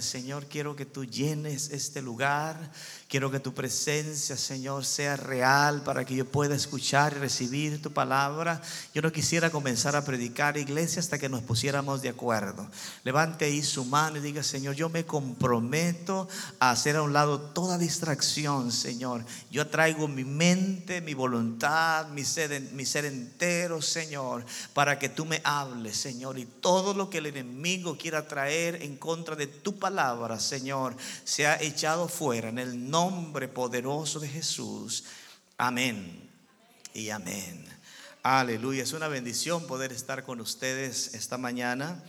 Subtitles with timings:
[0.00, 2.72] Señor, quiero que tú llenes este lugar.
[3.06, 7.92] Quiero que tu presencia, Señor, sea real para que yo pueda escuchar y recibir tu
[7.92, 8.62] palabra.
[8.94, 12.66] Yo no quisiera comenzar a predicar iglesia hasta que nos pusiéramos de acuerdo.
[13.04, 16.28] Levante ahí su mano y diga, Señor, yo me comprometo
[16.58, 19.24] a hacer a un lado toda distracción, Señor.
[19.50, 25.26] Yo traigo mi mente, mi voluntad, mi ser, mi ser entero, Señor, para que tú
[25.26, 26.38] me hables, Señor.
[26.38, 31.60] Y todo lo que el enemigo quiera traer en contra de tu palabra, Señor, sea
[31.60, 35.04] echado fuera en el nombre poderoso de Jesús.
[35.58, 36.30] Amén
[36.94, 37.64] y amén.
[38.22, 38.82] Aleluya.
[38.82, 42.02] Es una bendición poder estar con ustedes esta mañana.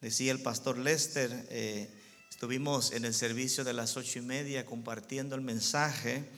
[0.00, 1.88] Decía el pastor Lester, eh,
[2.28, 6.28] estuvimos en el servicio de las ocho y media compartiendo el mensaje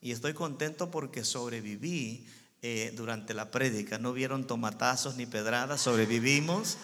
[0.00, 2.26] y estoy contento porque sobreviví
[2.62, 3.98] eh, durante la prédica.
[3.98, 6.78] No vieron tomatazos ni pedradas, sobrevivimos.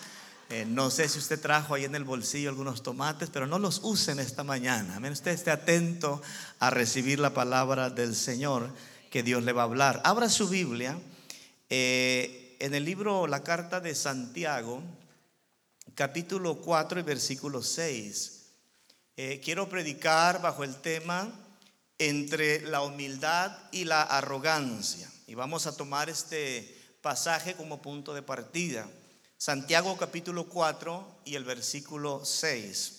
[0.49, 3.81] Eh, no sé si usted trajo ahí en el bolsillo algunos tomates, pero no los
[3.83, 5.01] usen esta mañana.
[5.11, 6.23] Usted esté atento
[6.61, 8.71] a recibir la palabra del Señor
[9.11, 10.01] que Dios le va a hablar.
[10.05, 10.97] Abra su Biblia
[11.69, 14.83] eh, en el libro, la carta de Santiago,
[15.97, 18.33] capítulo 4 y versículo 6.
[19.17, 21.29] Eh, quiero predicar bajo el tema
[21.99, 25.11] entre la humildad y la arrogancia.
[25.27, 28.87] Y vamos a tomar este pasaje como punto de partida.
[29.39, 32.93] Santiago capítulo 4 y el versículo 6.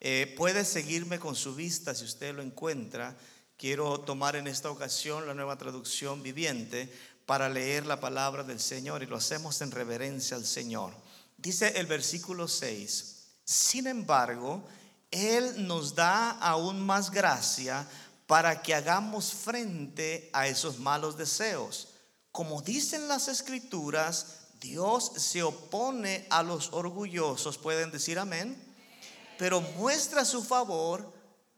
[0.00, 3.16] Eh, puede seguirme con su vista si usted lo encuentra.
[3.56, 6.92] Quiero tomar en esta ocasión la nueva traducción viviente
[7.24, 10.92] para leer la palabra del Señor y lo hacemos en reverencia al Señor.
[11.38, 14.62] Dice el versículo 6, sin embargo,
[15.10, 17.88] Él nos da aún más gracia
[18.26, 21.88] para que hagamos frente a esos malos deseos.
[22.32, 28.62] Como dicen las escrituras, Dios se opone a los orgullosos, pueden decir amén,
[29.38, 31.12] pero muestra su favor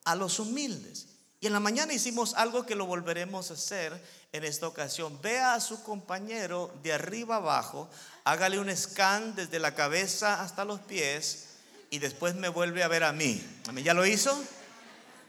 [0.05, 1.08] a los humildes.
[1.41, 5.20] Y en la mañana hicimos algo que lo volveremos a hacer en esta ocasión.
[5.20, 7.91] Vea a su compañero de arriba abajo,
[8.23, 11.48] hágale un scan desde la cabeza hasta los pies
[11.91, 13.45] y después me vuelve a ver a mí.
[13.83, 14.33] ¿Ya lo hizo?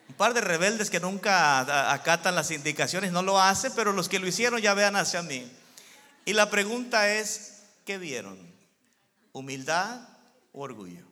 [0.09, 4.19] Un par de rebeldes que nunca acatan las indicaciones no lo hace, pero los que
[4.19, 5.51] lo hicieron ya vean hacia mí.
[6.25, 7.52] Y la pregunta es,
[7.85, 8.37] ¿qué vieron?
[9.31, 10.07] ¿Humildad
[10.51, 11.05] o orgullo?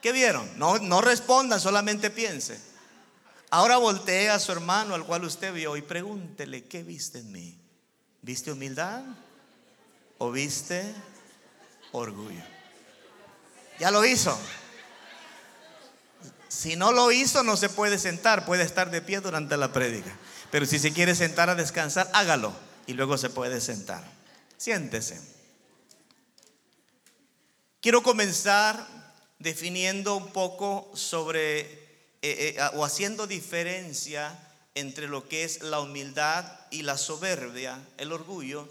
[0.00, 0.48] ¿Qué vieron?
[0.58, 2.58] No, no respondan, solamente piense.
[3.50, 7.58] Ahora voltee a su hermano al cual usted vio y pregúntele, ¿qué viste en mí?
[8.22, 9.02] ¿Viste humildad
[10.18, 10.94] o viste
[11.92, 12.42] orgullo?
[13.78, 14.38] Ya lo hizo.
[16.48, 20.16] Si no lo hizo, no se puede sentar, puede estar de pie durante la prédica.
[20.50, 22.52] Pero si se quiere sentar a descansar, hágalo
[22.86, 24.04] y luego se puede sentar.
[24.60, 25.18] Siéntese.
[27.80, 28.86] Quiero comenzar
[29.38, 31.78] definiendo un poco sobre eh,
[32.20, 34.38] eh, o haciendo diferencia
[34.74, 38.68] entre lo que es la humildad y la soberbia, el orgullo.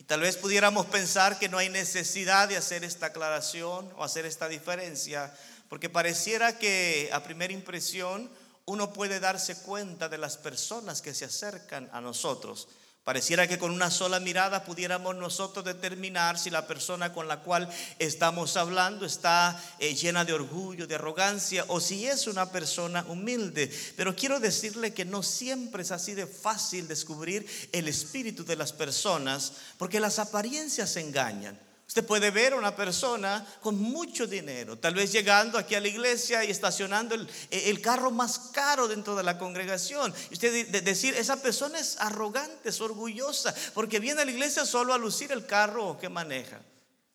[0.00, 4.26] Y tal vez pudiéramos pensar que no hay necesidad de hacer esta aclaración o hacer
[4.26, 5.32] esta diferencia,
[5.68, 8.28] porque pareciera que a primera impresión
[8.64, 12.66] uno puede darse cuenta de las personas que se acercan a nosotros.
[13.08, 17.66] Pareciera que con una sola mirada pudiéramos nosotros determinar si la persona con la cual
[17.98, 23.72] estamos hablando está eh, llena de orgullo, de arrogancia o si es una persona humilde.
[23.96, 28.74] Pero quiero decirle que no siempre es así de fácil descubrir el espíritu de las
[28.74, 31.58] personas porque las apariencias engañan.
[31.88, 35.88] Usted puede ver a una persona con mucho dinero, tal vez llegando aquí a la
[35.88, 40.12] iglesia y estacionando el, carro más caro dentro de la congregación.
[40.30, 44.92] Y usted decir, esa persona es arrogante, es orgullosa, porque viene a la iglesia solo
[44.92, 46.60] a lucir el carro que maneja.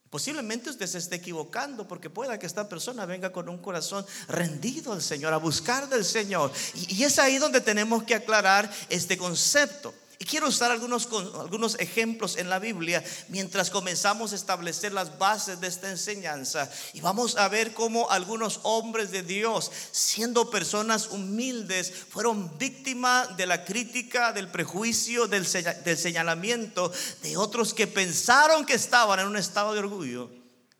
[0.10, 4.92] Posiblemente usted se esté equivocando porque pueda que esta persona venga con un corazón rendido
[4.94, 6.52] al Señor, a buscar del Señor.
[6.74, 9.94] y es ahí donde tenemos que aclarar este concepto.
[10.24, 15.60] Y quiero usar algunos, algunos ejemplos en la Biblia mientras comenzamos a establecer las bases
[15.60, 16.72] de esta enseñanza.
[16.94, 23.48] Y vamos a ver cómo algunos hombres de Dios, siendo personas humildes, fueron víctimas de
[23.48, 25.46] la crítica, del prejuicio, del,
[25.84, 26.90] del señalamiento
[27.22, 30.31] de otros que pensaron que estaban en un estado de orgullo,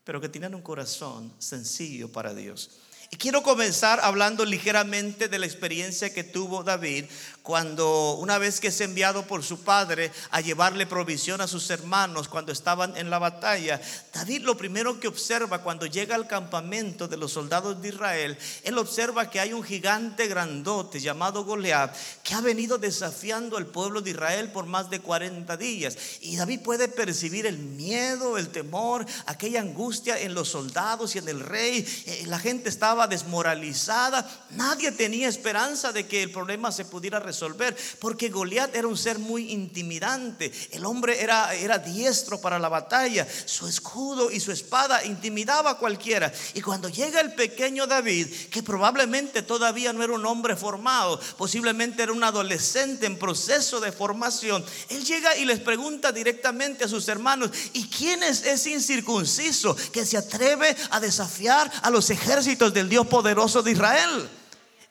[0.04, 2.70] pero que tenían un corazón sencillo para Dios.
[3.14, 7.04] Y quiero comenzar hablando ligeramente de la experiencia que tuvo David
[7.44, 12.26] cuando una vez que es enviado por su padre a llevarle provisión a sus hermanos
[12.26, 13.82] cuando estaban en la batalla,
[14.14, 18.78] David lo primero que observa cuando llega al campamento de los soldados de Israel, él
[18.78, 24.12] observa que hay un gigante grandote llamado Goliat que ha venido desafiando al pueblo de
[24.12, 25.98] Israel por más de 40 días.
[26.22, 31.28] Y David puede percibir el miedo, el temor, aquella angustia en los soldados y en
[31.28, 31.86] el rey.
[32.06, 37.33] Eh, la gente estaba desmoralizada, nadie tenía esperanza de que el problema se pudiera resolver
[37.34, 40.52] resolver, porque Goliat era un ser muy intimidante.
[40.70, 45.78] El hombre era, era diestro para la batalla, su escudo y su espada intimidaba a
[45.78, 46.32] cualquiera.
[46.54, 52.04] Y cuando llega el pequeño David, que probablemente todavía no era un hombre formado, posiblemente
[52.04, 57.08] era un adolescente en proceso de formación, él llega y les pregunta directamente a sus
[57.08, 62.88] hermanos, ¿y quién es ese incircunciso que se atreve a desafiar a los ejércitos del
[62.88, 64.30] Dios poderoso de Israel?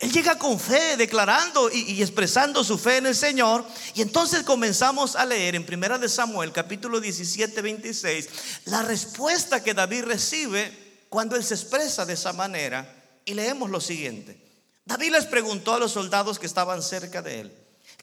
[0.04, 3.66] Él llega con fe, declarando y, expresando su fe en el Señor.
[3.96, 8.30] Y entonces comenzamos a leer en Primera de Samuel, capítulo 17, 26,
[8.66, 13.02] la respuesta que David recibe cuando él se expresa de esa manera.
[13.24, 14.38] Y leemos lo siguiente.
[14.84, 17.54] David les preguntó a los soldados que estaban cerca de él,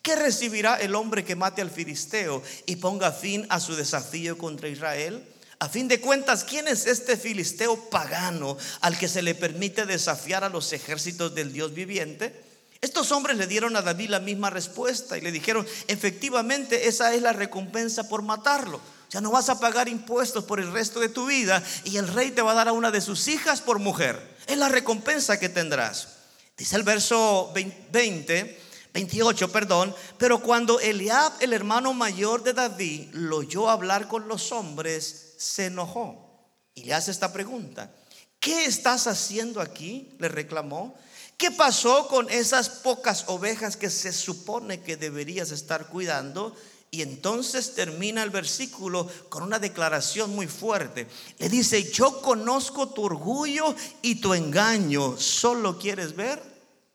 [0.00, 4.68] ¿qué recibirá el hombre que mate al filisteo y ponga fin a su desafío contra
[4.68, 5.22] Israel?
[5.60, 10.42] A fin de cuentas, ¿quién es este filisteo pagano al que se le permite desafiar
[10.42, 12.34] a los ejércitos del Dios viviente?
[12.80, 17.20] Estos hombres le dieron a David la misma respuesta y le dijeron, efectivamente, esa es
[17.20, 18.80] la recompensa por matarlo.
[19.10, 22.30] Ya no vas a pagar impuestos por el resto de tu vida y el rey
[22.30, 24.18] te va a dar a una de sus hijas por mujer.
[24.46, 26.08] Es la recompensa que tendrás.
[26.56, 28.60] Dice el verso 20,
[28.94, 34.52] 28, perdón, pero cuando Eliab, el hermano mayor de David, lo oyó hablar con los
[34.52, 36.28] hombres, se enojó
[36.74, 37.90] y le hace esta pregunta.
[38.38, 40.14] ¿Qué estás haciendo aquí?
[40.18, 40.94] Le reclamó.
[41.38, 46.54] ¿Qué pasó con esas pocas ovejas que se supone que deberías estar cuidando?
[46.90, 51.06] Y entonces termina el versículo con una declaración muy fuerte.
[51.38, 56.42] Le dice, yo conozco tu orgullo y tu engaño, solo quieres ver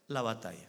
[0.08, 0.65] la batalla.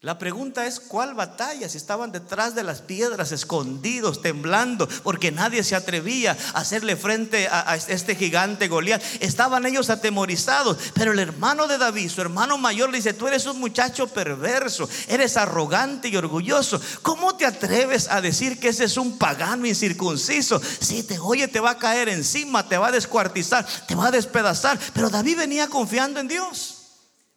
[0.00, 1.68] La pregunta es, ¿cuál batalla?
[1.68, 7.48] Si estaban detrás de las piedras, escondidos, temblando, porque nadie se atrevía a hacerle frente
[7.50, 9.02] a, este gigante Goliat.
[9.18, 13.46] Estaban ellos atemorizados, pero el hermano de David, su hermano mayor, le dice, tú eres
[13.46, 16.80] un muchacho perverso, eres arrogante y orgulloso.
[17.02, 20.62] ¿Cómo te atreves a decir que ese es un pagano incircunciso?
[20.78, 24.12] Si te oye, te va a caer encima, te va a descuartizar, te va a
[24.12, 24.78] despedazar.
[24.94, 26.77] Pero David venía confiando en Dios.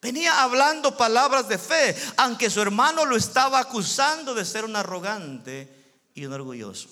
[0.01, 6.00] Venía hablando palabras de fe, aunque su hermano lo estaba acusando de ser un arrogante
[6.15, 6.89] y un orgulloso.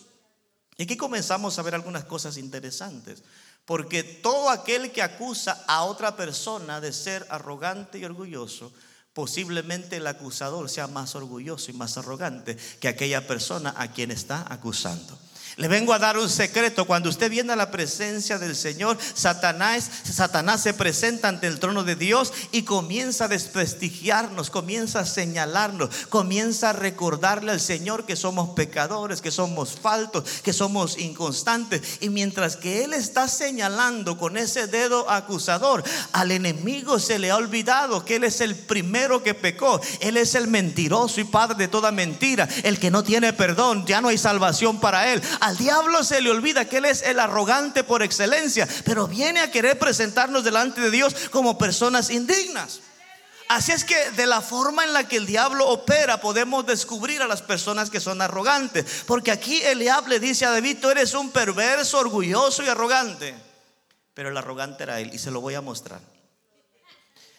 [0.78, 3.24] Y aquí comenzamos a ver algunas cosas interesantes,
[3.66, 8.72] porque todo aquel que acusa a otra persona de ser arrogante y orgulloso,
[9.14, 14.46] posiblemente el acusador sea más orgulloso y más arrogante que aquella persona a quien está
[14.54, 15.18] acusando.
[15.60, 16.86] Le vengo a dar un secreto.
[16.86, 21.84] Cuando usted viene a la presencia del Señor, Satanás, Satanás se presenta ante el trono
[21.84, 28.16] de Dios y comienza a desprestigiarnos, comienza a señalarnos, comienza a recordarle al Señor que
[28.16, 31.98] somos pecadores, que somos faltos, que somos inconstantes.
[32.00, 35.84] Y mientras que Él está señalando con ese dedo acusador,
[36.14, 39.82] al enemigo se le ha olvidado que Él es el primero que pecó.
[40.00, 44.00] Él es el mentiroso y padre de toda mentira, el que no tiene perdón, ya
[44.00, 45.22] no hay salvación para Él.
[45.50, 49.50] Al diablo se le olvida que Él es el arrogante por excelencia, pero viene a
[49.50, 52.81] querer presentarnos delante de Dios como personas indignas.
[53.48, 57.28] Así es que de la forma en la que el diablo opera podemos descubrir a
[57.28, 59.04] las personas que son arrogantes.
[59.07, 63.34] Porque aquí Eliab le dice a David, tú eres un perverso, orgulloso y arrogante.
[64.13, 66.00] Pero el arrogante era él y se lo voy a mostrar.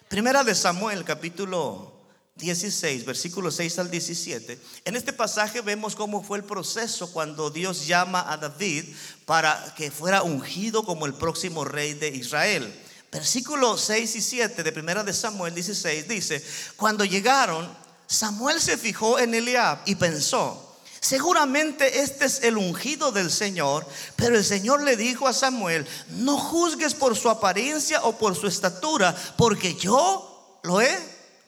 [0.08, 1.99] Primera de Samuel capítulo
[2.36, 4.58] 16, versículos 6 al 17.
[4.84, 8.84] En este pasaje vemos cómo fue el proceso cuando Dios llama a David
[9.26, 12.72] para que fuera ungido como el próximo rey de Israel.
[13.12, 16.44] Versículos 6 y 7 de primera de Samuel 16 dice,
[16.76, 17.68] cuando llegaron,
[18.06, 20.66] Samuel se fijó en Eliab y pensó,
[21.00, 26.36] Seguramente este es el ungido del Señor, pero el Señor le dijo a Samuel, no
[26.36, 30.98] juzgues por su apariencia o por su estatura, porque yo lo he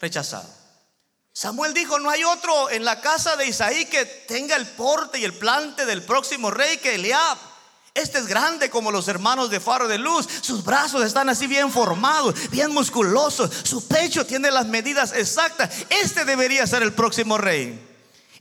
[0.01, 0.62] rechazado.
[1.33, 5.25] Samuel dijo, no hay otro en la casa de Isaí que tenga el porte y
[5.25, 7.39] el plante del próximo rey que Eliab.
[7.95, 10.27] Este es grande como los hermanos de Faro de Luz.
[10.43, 13.51] Sus brazos están así bien formados, bien musculosos.
[13.65, 15.71] Su pecho tiene las medidas exactas.
[15.89, 17.89] Este debería ser el próximo rey.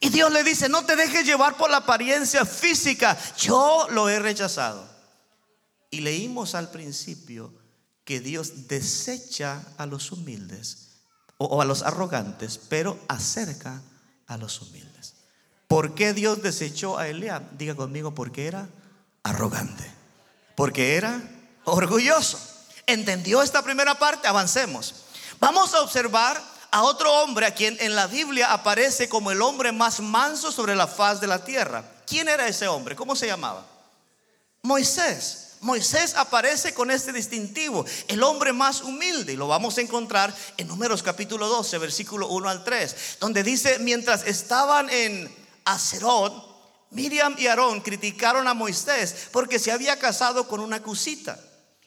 [0.01, 3.17] Y Dios le dice, no te dejes llevar por la apariencia física.
[3.37, 4.89] Yo lo he rechazado.
[5.89, 7.53] Y leímos al principio
[8.03, 10.80] que Dios desecha a los humildes
[11.43, 13.81] o, a los arrogantes, pero acerca
[14.27, 15.15] a los humildes.
[15.67, 17.57] ¿Por qué Dios desechó a Eliab?
[17.57, 18.69] Diga conmigo, porque era
[19.23, 19.89] arrogante.
[20.55, 21.21] Porque era
[21.63, 22.39] orgulloso.
[22.85, 24.27] ¿Entendió esta primera parte?
[24.27, 24.95] Avancemos.
[25.39, 29.71] Vamos a observar a otro hombre a quien en la Biblia aparece como el hombre
[29.71, 31.83] más manso sobre la faz de la tierra.
[32.05, 32.95] ¿Quién era ese hombre?
[32.95, 33.65] ¿Cómo se llamaba?
[34.61, 35.50] Moisés.
[35.61, 40.67] Moisés aparece con este distintivo, el hombre más humilde, y lo vamos a encontrar en
[40.67, 45.33] Números capítulo 12, versículo 1 al 3, donde dice, mientras estaban en
[45.65, 46.51] Acerot,
[46.89, 51.39] Miriam y Aarón criticaron a Moisés porque se había casado con una cusita.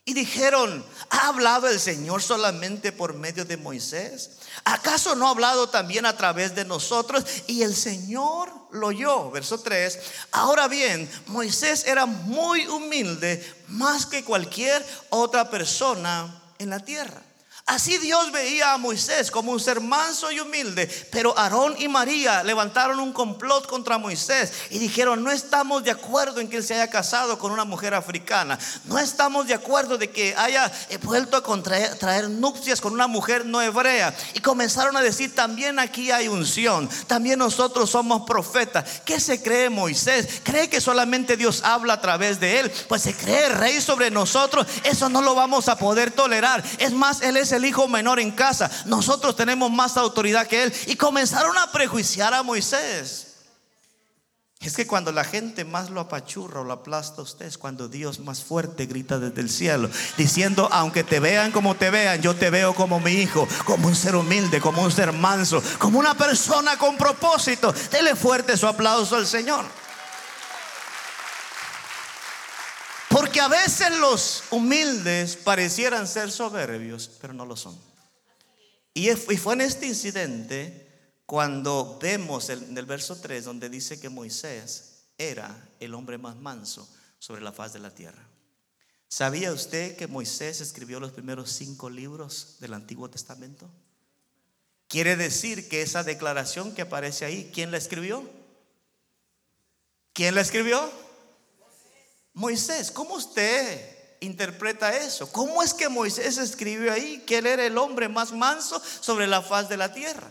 [0.06, 4.32] Y dijeron, ¿ha hablado el Señor solamente por medio de Moisés?
[4.64, 7.24] ¿Acaso no ha hablado también a través de nosotros?
[7.46, 9.30] Y el Señor lo oyó.
[9.30, 9.98] Verso 3.
[10.32, 17.22] Ahora bien, Moisés era muy humilde más que cualquier otra persona en la tierra.
[17.66, 22.42] Así Dios veía a Moisés como un ser manso y humilde, pero Aarón y María
[22.42, 26.74] levantaron un complot contra Moisés y dijeron, no estamos de acuerdo en que él se
[26.74, 31.38] haya casado con una mujer africana, no estamos de acuerdo de que haya eh, vuelto
[31.38, 34.14] a contraer, traer nupcias con una mujer no hebrea.
[34.34, 39.00] Y comenzaron a decir, también aquí hay unción, también nosotros somos profetas.
[39.06, 40.42] ¿Qué se cree Moisés?
[40.42, 42.72] ¿Cree que solamente Dios habla a través de él?
[42.88, 46.62] Pues se cree rey sobre nosotros, eso no lo vamos a poder tolerar.
[46.76, 48.70] Es más, él es el hijo menor en casa.
[48.86, 50.72] Nosotros tenemos más autoridad que él.
[50.86, 53.34] Y comenzaron a prejuiciar a Moisés.
[54.60, 57.86] Es que cuando la gente más lo apachurra o lo aplasta a usted es cuando
[57.86, 62.34] Dios más fuerte grita desde el cielo, diciendo, aunque te vean como te vean, yo
[62.34, 66.14] te veo como mi hijo, como un ser humilde, como un ser manso, como una
[66.14, 67.74] persona con propósito.
[67.90, 69.83] Dele fuerte su aplauso al Señor.
[73.34, 77.76] Porque a veces los humildes parecieran ser soberbios, pero no lo son.
[78.94, 85.06] Y fue en este incidente cuando vemos en el verso 3 donde dice que Moisés
[85.18, 86.88] era el hombre más manso
[87.18, 88.24] sobre la faz de la tierra.
[89.08, 93.68] ¿Sabía usted que Moisés escribió los primeros cinco libros del Antiguo Testamento?
[94.86, 98.30] Quiere decir que esa declaración que aparece ahí, ¿quién la escribió?
[100.12, 100.88] ¿Quién la escribió?
[102.34, 105.30] Moisés, ¿cómo usted interpreta eso?
[105.30, 109.40] ¿Cómo es que Moisés escribió ahí que él era el hombre más manso sobre la
[109.40, 110.28] faz de la tierra?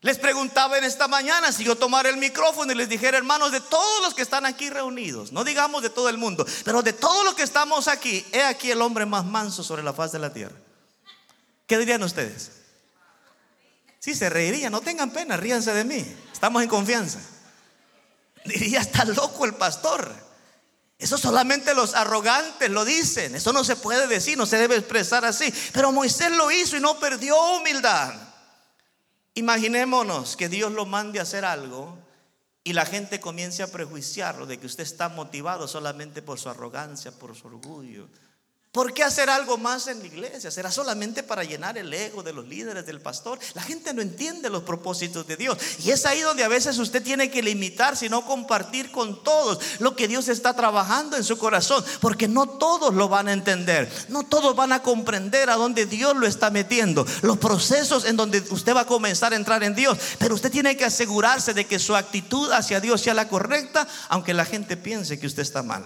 [0.00, 3.60] Les preguntaba en esta mañana si yo tomara el micrófono y les dijera, hermanos, de
[3.60, 7.24] todos los que están aquí reunidos, no digamos de todo el mundo, pero de todos
[7.24, 10.32] los que estamos aquí, he aquí el hombre más manso sobre la faz de la
[10.32, 10.56] tierra.
[11.66, 12.50] ¿Qué dirían ustedes?
[14.00, 17.20] Sí, se reirían, no tengan pena, ríanse de mí, estamos en confianza.
[18.44, 20.31] Diría, está loco el pastor.
[21.02, 23.34] Eso solamente los arrogantes lo dicen.
[23.34, 25.52] Eso no se puede decir, no se debe expresar así.
[25.72, 28.14] Pero Moisés lo hizo y no perdió humildad.
[29.34, 31.98] Imaginémonos que Dios lo mande a hacer algo
[32.62, 37.10] y la gente comience a prejuiciarlo de que usted está motivado solamente por su arrogancia,
[37.10, 38.06] por su orgullo,
[38.72, 40.50] ¿Por qué hacer algo más en la iglesia?
[40.50, 43.38] ¿Será solamente para llenar el ego de los líderes, del pastor?
[43.52, 45.58] La gente no entiende los propósitos de Dios.
[45.84, 49.58] Y es ahí donde a veces usted tiene que limitarse y no compartir con todos
[49.78, 51.84] lo que Dios está trabajando en su corazón.
[52.00, 53.92] Porque no todos lo van a entender.
[54.08, 57.04] No todos van a comprender a dónde Dios lo está metiendo.
[57.20, 59.98] Los procesos en donde usted va a comenzar a entrar en Dios.
[60.18, 64.32] Pero usted tiene que asegurarse de que su actitud hacia Dios sea la correcta, aunque
[64.32, 65.84] la gente piense que usted está mal.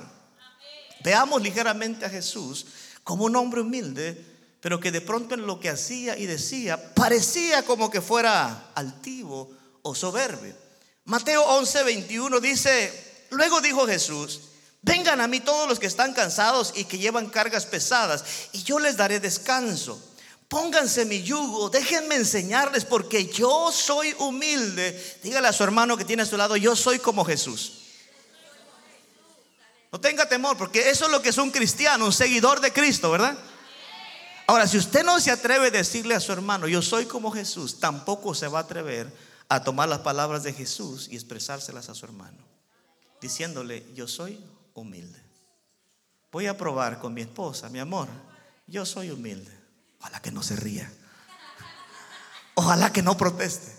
[1.06, 2.66] Veamos ligeramente a Jesús
[3.04, 4.20] como un hombre humilde,
[4.60, 9.48] pero que de pronto en lo que hacía y decía parecía como que fuera altivo
[9.82, 10.52] o soberbio.
[11.04, 14.40] Mateo 11, 21 dice, luego dijo Jesús,
[14.82, 18.80] vengan a mí todos los que están cansados y que llevan cargas pesadas, y yo
[18.80, 20.02] les daré descanso.
[20.48, 25.18] Pónganse mi yugo, déjenme enseñarles porque yo soy humilde.
[25.22, 27.85] Dígale a su hermano que tiene a su lado, yo soy como Jesús.
[29.92, 33.10] No tenga temor, porque eso es lo que es un cristiano, un seguidor de Cristo,
[33.10, 33.38] ¿verdad?
[34.46, 37.80] Ahora, si usted no se atreve a decirle a su hermano, yo soy como Jesús,
[37.80, 39.12] tampoco se va a atrever
[39.48, 42.38] a tomar las palabras de Jesús y expresárselas a su hermano,
[43.20, 44.40] diciéndole, yo soy
[44.74, 45.20] humilde.
[46.30, 48.08] Voy a probar con mi esposa, mi amor,
[48.66, 49.56] yo soy humilde.
[50.00, 50.92] Ojalá que no se ría.
[52.54, 53.74] Ojalá que no proteste.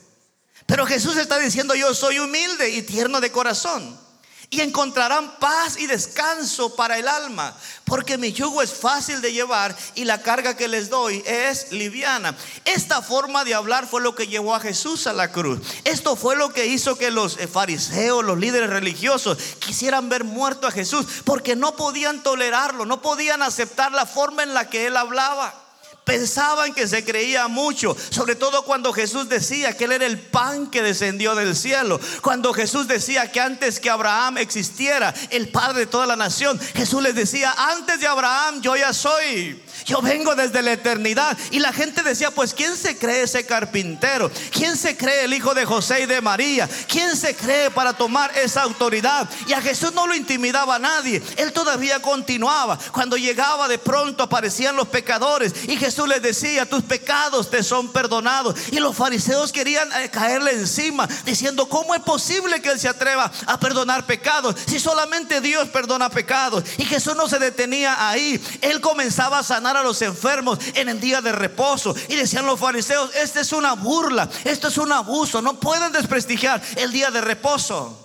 [0.66, 4.07] Pero Jesús está diciendo, yo soy humilde y tierno de corazón.
[4.50, 9.76] Y encontrarán paz y descanso para el alma, porque mi yugo es fácil de llevar
[9.94, 12.34] y la carga que les doy es liviana.
[12.64, 15.60] Esta forma de hablar fue lo que llevó a Jesús a la cruz.
[15.84, 20.72] Esto fue lo que hizo que los fariseos, los líderes religiosos, quisieran ver muerto a
[20.72, 25.67] Jesús, porque no podían tolerarlo, no podían aceptar la forma en la que él hablaba
[26.08, 30.72] pensaban que se creía mucho, sobre todo cuando Jesús decía que Él era el pan
[30.72, 35.86] que descendió del cielo, cuando Jesús decía que antes que Abraham existiera, el Padre de
[35.88, 39.62] toda la nación, Jesús les decía, antes de Abraham yo ya soy.
[39.88, 41.38] Yo vengo desde la eternidad.
[41.50, 44.30] Y la gente decía, pues ¿quién se cree ese carpintero?
[44.52, 46.68] ¿Quién se cree el hijo de José y de María?
[46.90, 49.30] ¿Quién se cree para tomar esa autoridad?
[49.48, 51.24] Y a Jesús no lo intimidaba a nadie.
[51.38, 52.78] Él todavía continuaba.
[52.92, 57.94] Cuando llegaba de pronto aparecían los pecadores y Jesús les decía, tus pecados te son
[57.94, 58.56] perdonados.
[58.72, 63.32] Y los fariseos querían eh, caerle encima diciendo, ¿cómo es posible que él se atreva
[63.46, 66.66] a perdonar pecados si solamente Dios perdona pecados?
[66.78, 68.38] Y Jesús no se detenía ahí.
[68.60, 71.96] Él comenzaba a sanar a los enfermos en el día de reposo.
[72.10, 76.62] Y decían los fariseos, esta es una burla, esto es un abuso, no pueden desprestigiar
[76.76, 78.04] el día de reposo.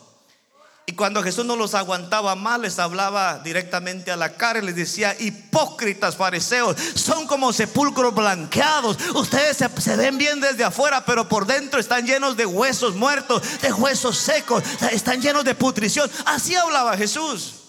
[0.85, 4.75] Y cuando Jesús no los aguantaba más, les hablaba directamente a la cara y les
[4.75, 8.99] decía, hipócritas fariseos, son como sepulcros blanqueados.
[9.15, 13.43] Ustedes se, se, ven bien desde afuera, pero por dentro están llenos de huesos muertos,
[13.61, 16.11] de huesos secos, están llenos de putrición.
[16.27, 17.62] Así hablaba Jesús.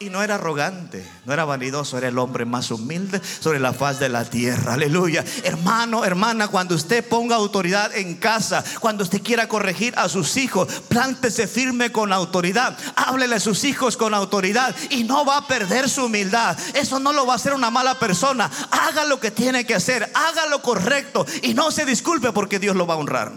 [0.00, 3.98] Y no era arrogante, no era vanidoso, era el hombre más humilde sobre la faz
[3.98, 4.74] de la tierra.
[4.74, 5.24] Aleluya.
[5.42, 10.68] Hermano, hermana, cuando usted ponga autoridad en casa, cuando usted quiera corregir a sus hijos,
[10.88, 12.78] plántese firme con autoridad.
[12.94, 16.56] Háblele a sus hijos con autoridad y no va a perder su humildad.
[16.74, 18.48] Eso no lo va a hacer una mala persona.
[18.70, 22.76] Haga lo que tiene que hacer, haga lo correcto y no se disculpe porque Dios
[22.76, 23.32] lo va a honrar.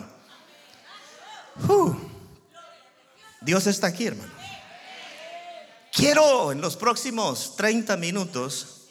[1.68, 1.96] Uh.
[3.42, 4.41] Dios está aquí, hermano.
[5.92, 8.88] Quiero en los próximos 30 minutos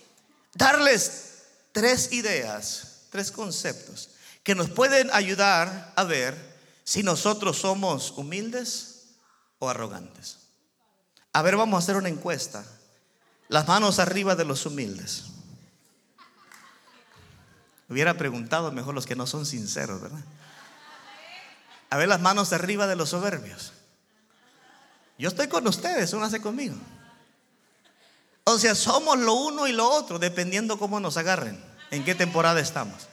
[0.54, 4.10] darles tres ideas, tres conceptos
[4.42, 6.36] que nos pueden ayudar a ver
[6.84, 9.16] si nosotros somos humildes
[9.58, 10.38] o arrogantes.
[11.32, 12.64] A ver, vamos a hacer una encuesta.
[13.48, 15.24] Las manos arriba de los humildes.
[17.88, 20.22] Hubiera preguntado mejor los que no son sinceros, ¿verdad?
[21.88, 23.72] A ver las manos arriba de los soberbios.
[25.20, 26.76] Yo estoy con ustedes, únase conmigo.
[28.44, 32.58] O sea, somos lo uno y lo otro, dependiendo cómo nos agarren, en qué temporada
[32.58, 33.06] estamos.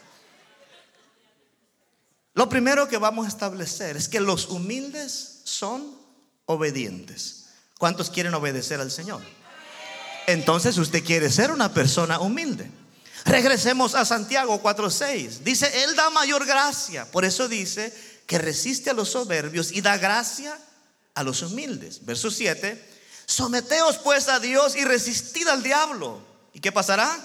[2.34, 5.98] Lo primero que vamos a establecer es que los humildes son
[6.46, 7.48] obedientes.
[7.78, 9.22] ¿Cuántos quieren obedecer al Señor?
[10.28, 12.72] Entonces usted quiere ser una persona humilde.
[13.26, 15.40] Regresemos a Santiago 4:6.
[15.40, 17.12] Dice, Él da mayor gracia.
[17.12, 17.94] Por eso dice
[18.26, 20.58] que resiste a los soberbios y da gracia
[21.18, 22.06] a los humildes.
[22.06, 22.80] Verso 7,
[23.26, 26.22] someteos pues a Dios y resistid al diablo.
[26.54, 27.18] ¿Y qué pasará?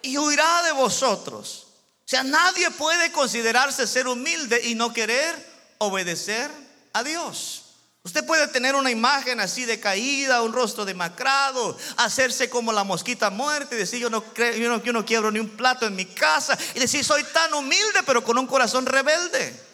[0.00, 1.66] Y huirá de vosotros.
[1.98, 5.34] O sea, nadie puede considerarse ser humilde y no querer
[5.76, 6.50] obedecer
[6.94, 7.64] a Dios.
[8.02, 13.28] Usted puede tener una imagen así de caída, un rostro demacrado, hacerse como la mosquita
[13.28, 16.06] muerta y decir yo no, yo no, yo no quiebro ni un plato en mi
[16.06, 19.66] casa y decir soy tan humilde pero con un corazón rebelde.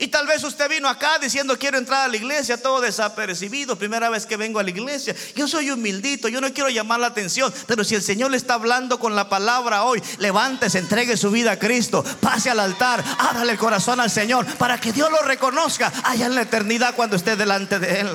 [0.00, 4.08] Y tal vez usted vino acá diciendo quiero entrar a la iglesia, todo desapercibido, primera
[4.08, 5.12] vez que vengo a la iglesia.
[5.34, 8.54] Yo soy humildito, yo no quiero llamar la atención, pero si el Señor le está
[8.54, 13.50] hablando con la palabra hoy, levántese, entregue su vida a Cristo, pase al altar, ábrale
[13.50, 17.34] el corazón al Señor para que Dios lo reconozca allá en la eternidad cuando esté
[17.34, 18.08] delante de Él.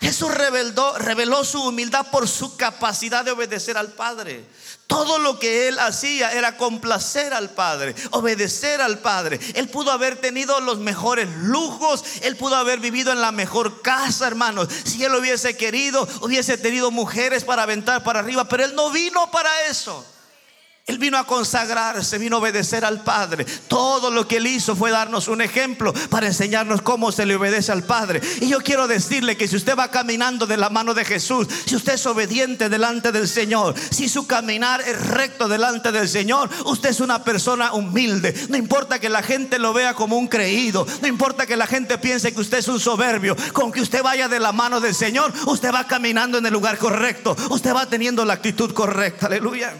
[0.00, 4.44] Jesús reveló, su humildad por su capacidad de obedecer al Padre.
[4.86, 9.40] Todo lo que él hacía era complacer al Padre, obedecer al Padre.
[9.54, 14.28] Él pudo haber tenido los mejores lujos, él pudo haber vivido en la mejor casa,
[14.28, 14.68] hermanos.
[14.84, 19.30] Si él hubiese querido, hubiese tenido mujeres para aventar para arriba, pero él no vino
[19.32, 20.04] para eso.
[20.88, 23.44] Él vino a consagrarse, vino a obedecer al Padre.
[23.44, 27.70] Todo lo que él hizo fue darnos un ejemplo para enseñarnos cómo se le obedece
[27.70, 28.22] al Padre.
[28.40, 31.76] Y yo quiero decirle que si usted va caminando de la mano de Jesús, si
[31.76, 36.88] usted es obediente delante del Señor, si su caminar es recto delante del Señor, usted
[36.88, 38.34] es una persona humilde.
[38.48, 41.98] No importa que la gente lo vea como un creído, no importa que la gente
[41.98, 45.34] piense que usted es un soberbio, con que usted vaya de la mano del Señor,
[45.48, 49.26] usted va caminando en el lugar correcto, usted va teniendo la actitud correcta.
[49.26, 49.74] Aleluya.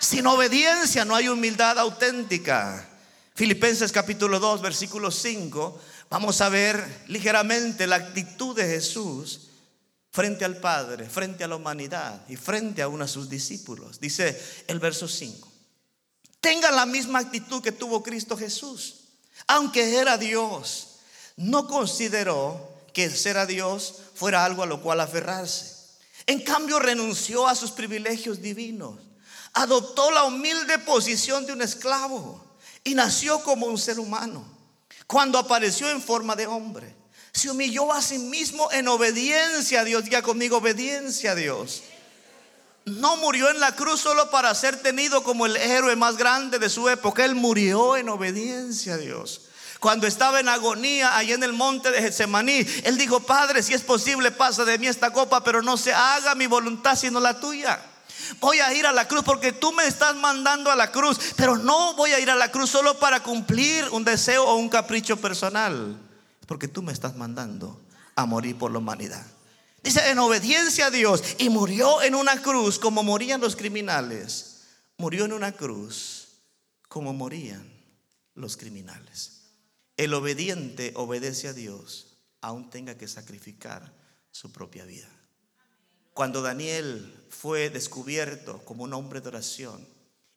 [0.00, 2.88] Sin obediencia no hay humildad auténtica.
[3.34, 5.78] Filipenses capítulo 2, versículo 5.
[6.08, 9.48] Vamos a ver ligeramente la actitud de Jesús
[10.10, 14.00] frente al Padre, frente a la humanidad y frente a uno de sus discípulos.
[14.00, 15.46] Dice el verso 5.
[16.40, 19.00] Tenga la misma actitud que tuvo Cristo Jesús.
[19.48, 20.96] Aunque era Dios,
[21.36, 25.76] no consideró que ser a Dios fuera algo a lo cual aferrarse.
[26.24, 29.09] En cambio, renunció a sus privilegios divinos.
[29.52, 32.44] Adoptó la humilde posición de un esclavo
[32.84, 34.44] y nació como un ser humano.
[35.06, 36.94] Cuando apareció en forma de hombre,
[37.32, 40.04] se humilló a sí mismo en obediencia a Dios.
[40.04, 41.82] Diga conmigo, obediencia a Dios.
[42.84, 46.70] No murió en la cruz solo para ser tenido como el héroe más grande de
[46.70, 47.24] su época.
[47.24, 49.42] Él murió en obediencia a Dios.
[49.80, 53.82] Cuando estaba en agonía allá en el monte de Getsemaní, él dijo, Padre, si es
[53.82, 57.80] posible, pasa de mí esta copa, pero no se haga mi voluntad sino la tuya.
[58.40, 61.56] Voy a ir a la cruz porque tú me estás mandando a la cruz, pero
[61.56, 65.16] no voy a ir a la cruz solo para cumplir un deseo o un capricho
[65.16, 65.98] personal,
[66.46, 67.80] porque tú me estás mandando
[68.14, 69.26] a morir por la humanidad.
[69.82, 74.62] Dice, en obediencia a Dios, y murió en una cruz como morían los criminales.
[74.98, 76.28] Murió en una cruz
[76.88, 77.66] como morían
[78.34, 79.40] los criminales.
[79.96, 83.92] El obediente obedece a Dios, aún tenga que sacrificar
[84.30, 85.08] su propia vida.
[86.20, 89.88] Cuando Daniel fue descubierto como un hombre de oración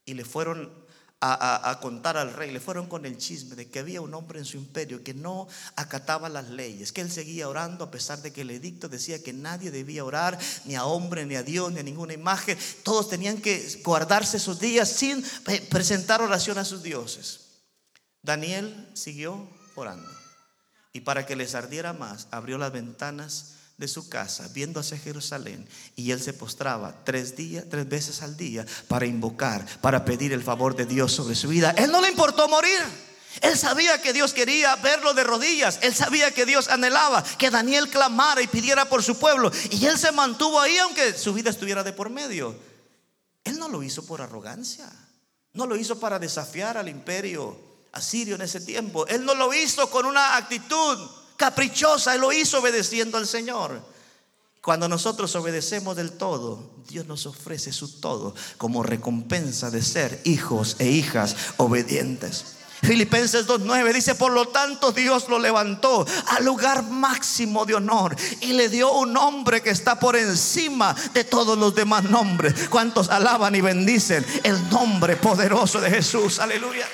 [0.05, 0.71] y le fueron
[1.19, 4.45] a, contar al rey, le fueron con el chisme de que había un hombre en
[4.45, 8.43] su imperio que no acataba las leyes, que él seguía orando a pesar de que
[8.43, 11.83] el edicto decía que nadie debía orar, ni a hombre, ni a Dios, ni a
[11.83, 12.57] ninguna imagen.
[12.83, 15.21] Todos tenían que guardarse sus días sin
[15.69, 17.41] presentar oración a sus dioses.
[18.21, 20.09] Daniel siguió orando.
[20.93, 25.67] Y para que les ardiera más, abrió las ventanas de su casa, viendo hacia Jerusalén,
[25.97, 30.41] y él se postraba tres días, tres veces al día para invocar, para pedir el
[30.41, 31.71] favor de Dios sobre su vida.
[31.71, 32.79] Él no le importó morir.
[33.41, 35.79] Él sabía que Dios quería verlo de rodillas.
[35.81, 39.51] Él sabía que Dios anhelaba que Daniel clamara y pidiera por su pueblo.
[39.71, 42.55] Y él se mantuvo ahí aunque su vida estuviera de por medio.
[43.43, 44.89] Él no lo hizo por arrogancia.
[45.51, 47.59] No lo hizo para desafiar al imperio
[47.91, 49.05] asirio en ese tiempo.
[49.07, 50.99] Él no lo hizo con una actitud
[51.37, 53.93] caprichosa, él lo hizo obedeciendo al Señor.
[54.61, 60.77] Cuando nosotros obedecemos del todo, Dios nos ofrece su todo como recompensa de ser hijos
[60.79, 62.45] e hijas obedientes.
[62.81, 68.53] Filipenses 2.9 dice, por lo tanto Dios lo levantó al lugar máximo de honor y
[68.53, 72.69] le dio un nombre que está por encima de todos los demás nombres.
[72.69, 76.39] ¿Cuántos alaban y bendicen el nombre poderoso de Jesús?
[76.39, 76.85] Aleluya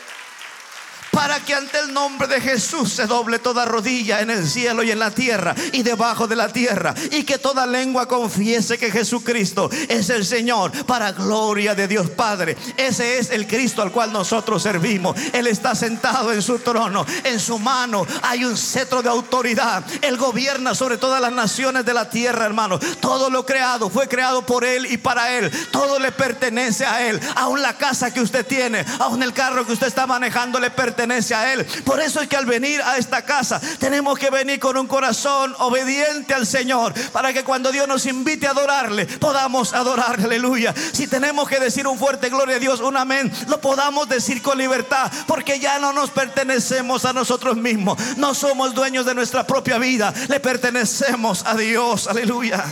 [1.19, 4.91] para que ante el nombre de Jesús se doble toda rodilla en el cielo y
[4.91, 9.69] en la tierra y debajo de la tierra y que toda lengua confiese que Jesucristo
[9.89, 12.55] es el Señor para gloria de Dios Padre.
[12.77, 15.17] Ese es el Cristo al cual nosotros servimos.
[15.33, 19.83] Él está sentado en su trono, en su mano hay un cetro de autoridad.
[20.01, 22.79] Él gobierna sobre todas las naciones de la tierra, hermano.
[23.01, 25.51] Todo lo creado fue creado por Él y para Él.
[25.69, 27.19] Todo le pertenece a Él.
[27.35, 31.08] Aún la casa que usted tiene, aún el carro que usted está manejando le pertenece
[31.09, 31.65] a Él.
[31.85, 35.55] Por eso es que al venir a esta casa tenemos que venir con un corazón
[35.59, 40.25] obediente al Señor para que cuando Dios nos invite a adorarle podamos adorarle.
[40.25, 40.73] Aleluya.
[40.93, 44.57] Si tenemos que decir un fuerte gloria a Dios, un amén, lo podamos decir con
[44.57, 47.97] libertad porque ya no nos pertenecemos a nosotros mismos.
[48.17, 50.13] No somos dueños de nuestra propia vida.
[50.27, 52.07] Le pertenecemos a Dios.
[52.07, 52.63] Aleluya.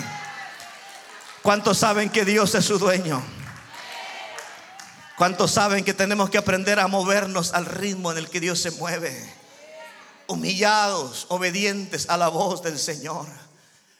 [1.41, 3.36] ¿Cuántos saben que Dios es su dueño?
[5.17, 8.69] ¿Cuántos saben que tenemos que aprender a movernos al ritmo en el que Dios se
[8.69, 9.11] mueve?
[10.27, 13.25] Humillados, obedientes a la voz del Señor.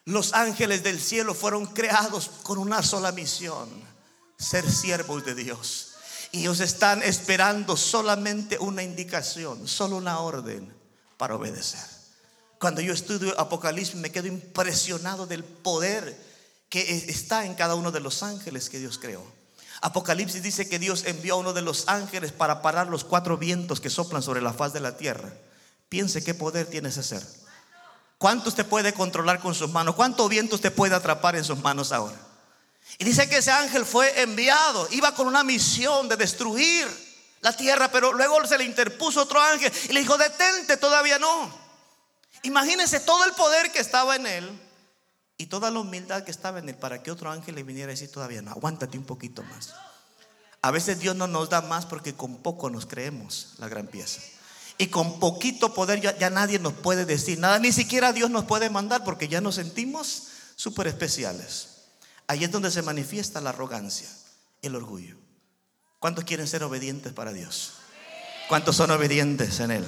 [0.05, 3.67] Los ángeles del cielo fueron creados con una sola misión,
[4.37, 5.95] ser siervos de Dios.
[6.33, 10.71] Y ellos están esperando solamente una indicación, solo una orden
[11.17, 11.83] para obedecer.
[12.59, 16.15] Cuando yo estudio Apocalipsis me quedo impresionado del poder
[16.69, 19.36] que está en cada uno de los ángeles que Dios creó.
[19.81, 23.79] Apocalipsis dice que Dios envió a uno de los ángeles para parar los cuatro vientos
[23.79, 25.31] que soplan sobre la faz de la tierra.
[25.89, 27.23] Piense qué poder tiene ese ser.
[28.17, 29.95] ¿Cuánto usted puede controlar con sus manos?
[29.95, 32.17] ¿Cuánto viento usted puede atrapar en sus manos ahora?
[32.97, 36.87] Y dice que ese ángel fue enviado, iba con una misión de destruir
[37.41, 41.51] la tierra, pero luego se le interpuso otro ángel y le dijo, detente, todavía no.
[42.43, 44.66] Imagínense todo el poder que estaba en él
[45.37, 47.93] y toda la humildad que estaba en él para que otro ángel le viniera a
[47.93, 49.73] decir todavía no, aguántate un poquito más.
[50.61, 54.21] A veces Dios no nos da más porque con poco nos creemos la gran pieza.
[54.79, 58.69] Y con poquito poder ya, nadie nos puede decir nada, ni siquiera Dios nos puede
[58.69, 61.69] mandar porque ya nos sentimos súper especiales.
[62.27, 64.07] Ahí es donde se manifiesta la arrogancia,
[64.61, 65.15] el orgullo.
[65.99, 67.73] ¿Cuántos quieren ser obedientes para Dios?
[68.49, 69.85] ¿Cuántos son obedientes en Él?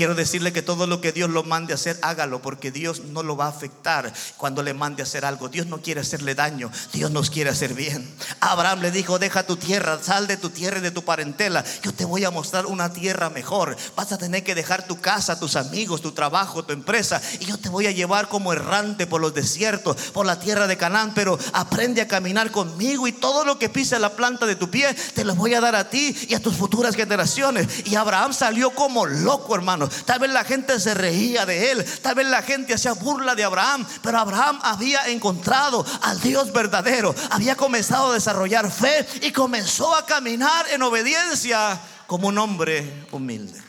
[0.00, 3.22] Quiero decirle que todo lo que Dios lo mande a hacer, hágalo, porque Dios no
[3.22, 5.50] lo va a afectar cuando le mande a hacer algo.
[5.50, 8.10] Dios no quiere hacerle daño, Dios nos quiere hacer bien.
[8.40, 11.62] Abraham le dijo, deja tu tierra, sal de tu tierra y de tu parentela.
[11.82, 13.76] Yo te voy a mostrar una tierra mejor.
[13.94, 17.20] Vas a tener que dejar tu casa, tus amigos, tu trabajo, tu empresa.
[17.38, 20.78] Y yo te voy a llevar como errante por los desiertos, por la tierra de
[20.78, 21.12] Canaán.
[21.14, 24.94] Pero aprende a caminar conmigo y todo lo que pise la planta de tu pie,
[25.14, 27.86] te lo voy a dar a ti y a tus futuras generaciones.
[27.86, 29.89] Y Abraham salió como loco, hermano.
[30.04, 31.84] Tal vez la gente se reía de él.
[32.02, 33.86] Tal vez la gente hacía burla de Abraham.
[34.02, 37.14] Pero Abraham había encontrado al Dios verdadero.
[37.30, 43.62] Había comenzado a desarrollar fe y comenzó a caminar en obediencia como un hombre humilde.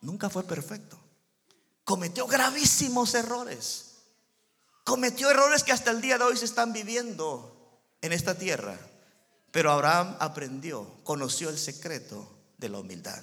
[0.00, 0.98] Nunca fue perfecto.
[1.84, 3.86] Cometió gravísimos errores.
[4.84, 8.78] Cometió errores que hasta el día de hoy se están viviendo en esta tierra.
[9.50, 13.22] Pero Abraham aprendió, conoció el secreto de la humildad.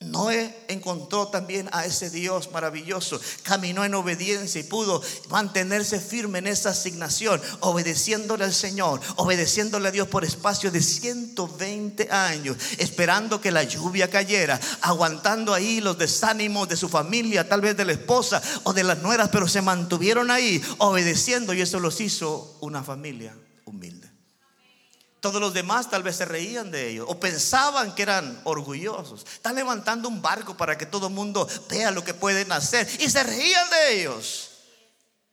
[0.00, 6.46] Noé encontró también a ese Dios maravilloso, caminó en obediencia y pudo mantenerse firme en
[6.46, 13.50] esa asignación, obedeciéndole al Señor, obedeciéndole a Dios por espacio de 120 años, esperando que
[13.50, 18.40] la lluvia cayera, aguantando ahí los desánimos de su familia, tal vez de la esposa
[18.62, 23.34] o de las nueras, pero se mantuvieron ahí obedeciendo y eso los hizo una familia
[23.64, 23.97] humilde.
[25.20, 29.26] Todos los demás tal vez se reían de ellos o pensaban que eran orgullosos.
[29.32, 33.10] Están levantando un barco para que todo el mundo vea lo que pueden hacer y
[33.10, 34.47] se reían de ellos.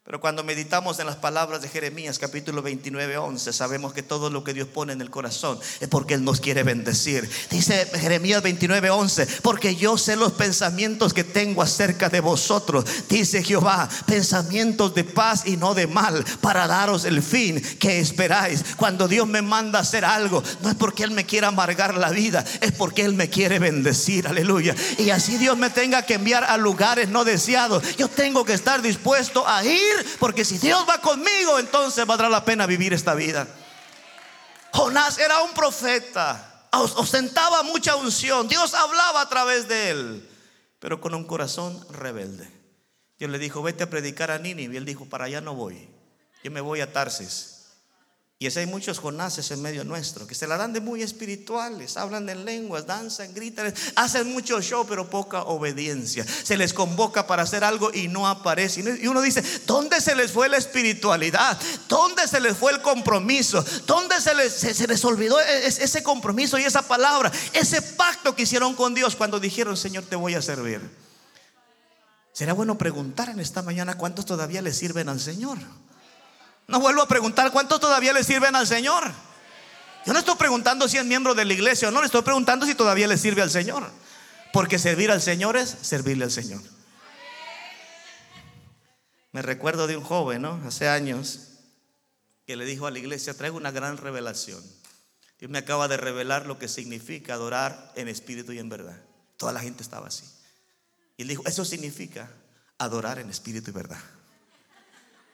[0.06, 4.44] Pero cuando meditamos en las palabras de Jeremías capítulo 29, 11, sabemos que todo lo
[4.44, 7.28] que Dios pone en el corazón es porque Él nos quiere bendecir.
[7.50, 13.42] Dice Jeremías 29, 11, porque yo sé los pensamientos que tengo acerca de vosotros, dice
[13.42, 18.64] Jehová, pensamientos de paz y no de mal, para daros el fin que esperáis.
[18.78, 22.12] Cuando Dios me manda a hacer algo, no es porque Él me quiera amargar la
[22.12, 24.76] vida, es porque Él me quiere bendecir, aleluya.
[25.00, 28.84] Y así Dios me tenga que enviar a lugares no deseados, yo tengo que estar
[28.84, 33.48] dispuesto a ir porque si Dios va conmigo, entonces valdrá la pena vivir esta vida.
[34.72, 40.30] Jonás era un profeta, ostentaba mucha unción, Dios hablaba a través de él,
[40.80, 42.50] pero con un corazón rebelde.
[43.18, 45.90] Dios le dijo, vete a predicar a Nínive, y él dijo, para allá no voy,
[46.44, 47.55] yo me voy a Tarsis.
[48.38, 51.96] Y así hay muchos Jonases en medio nuestro que se la dan de muy espirituales,
[51.96, 56.26] hablan en lenguas, danzan, gritan, hacen mucho show, pero poca obediencia.
[56.26, 58.82] Se les convoca para hacer algo y no aparece.
[59.02, 61.58] Y uno dice, ¿dónde se les fue la espiritualidad?
[61.88, 63.64] ¿Dónde se les fue el compromiso?
[63.88, 68.44] ¿Dónde se les, se les olvidó e, ese compromiso y esa palabra, ese pacto que
[68.44, 70.82] hicieron con Dios cuando dijeron, Señor, te voy a servir?
[72.34, 75.58] Será bueno preguntar en esta mañana cuántos todavía le sirven al Señor.
[76.68, 79.12] No vuelvo a preguntar cuántos todavía le sirven al Señor.
[80.06, 82.66] Yo no estoy preguntando si es miembro de la iglesia o no, le estoy preguntando
[82.66, 83.90] si todavía le sirve al Señor.
[84.54, 86.62] Porque servir al Señor es servirle al Señor.
[89.32, 90.62] Me recuerdo de un joven, ¿no?
[90.66, 91.50] Hace años,
[92.46, 94.64] que le dijo a la iglesia, traigo una gran revelación.
[95.40, 99.02] Dios me acaba de revelar lo que significa adorar en espíritu y en verdad.
[99.38, 100.26] Toda la gente estaba así.
[101.18, 102.32] Y él dijo, eso significa
[102.78, 104.00] adorar en espíritu y verdad.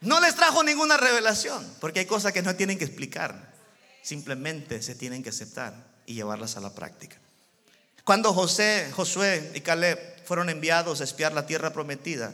[0.01, 3.53] No les trajo ninguna revelación, porque hay cosas que no tienen que explicar.
[4.01, 5.75] Simplemente se tienen que aceptar
[6.07, 7.17] y llevarlas a la práctica.
[8.03, 12.33] Cuando José, Josué y Caleb fueron enviados a espiar la tierra prometida,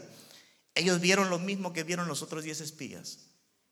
[0.76, 3.20] ellos vieron lo mismo que vieron los otros diez espías.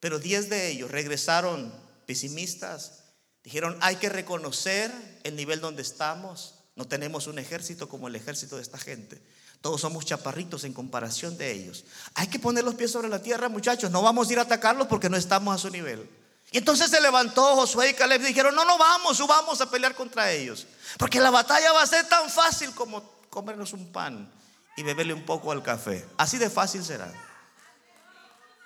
[0.01, 1.73] Pero diez de ellos regresaron
[2.05, 3.03] pesimistas.
[3.43, 4.91] Dijeron, hay que reconocer
[5.23, 6.55] el nivel donde estamos.
[6.75, 9.21] No tenemos un ejército como el ejército de esta gente.
[9.65, 11.85] Todos somos chaparritos en comparación de ellos.
[12.13, 13.89] Hay que poner los pies sobre la tierra, muchachos.
[13.89, 16.07] No vamos a ir a atacarlos porque no estamos a su nivel.
[16.51, 19.95] Y entonces se levantó Josué y Caleb y dijeron, no, no vamos, subamos a pelear
[19.95, 20.67] contra ellos.
[20.99, 23.01] Porque la batalla va a ser tan fácil como
[23.31, 24.31] comernos un pan
[24.77, 26.05] y beberle un poco al café.
[26.15, 27.11] Así de fácil será.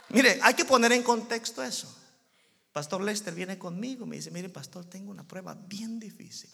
[0.10, 1.88] Mire, hay que poner en contexto eso.
[2.74, 6.50] Pastor Lester viene conmigo, me dice, mire, pastor, tengo una prueba bien difícil.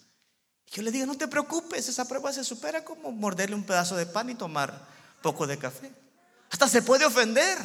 [0.72, 4.06] Yo le digo, no te preocupes, esa prueba se supera como morderle un pedazo de
[4.06, 4.86] pan y tomar
[5.22, 5.92] poco de café.
[6.50, 7.58] Hasta se puede ofender.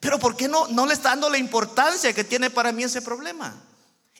[0.00, 3.02] Pero ¿por qué no, no le está dando la importancia que tiene para mí ese
[3.02, 3.54] problema?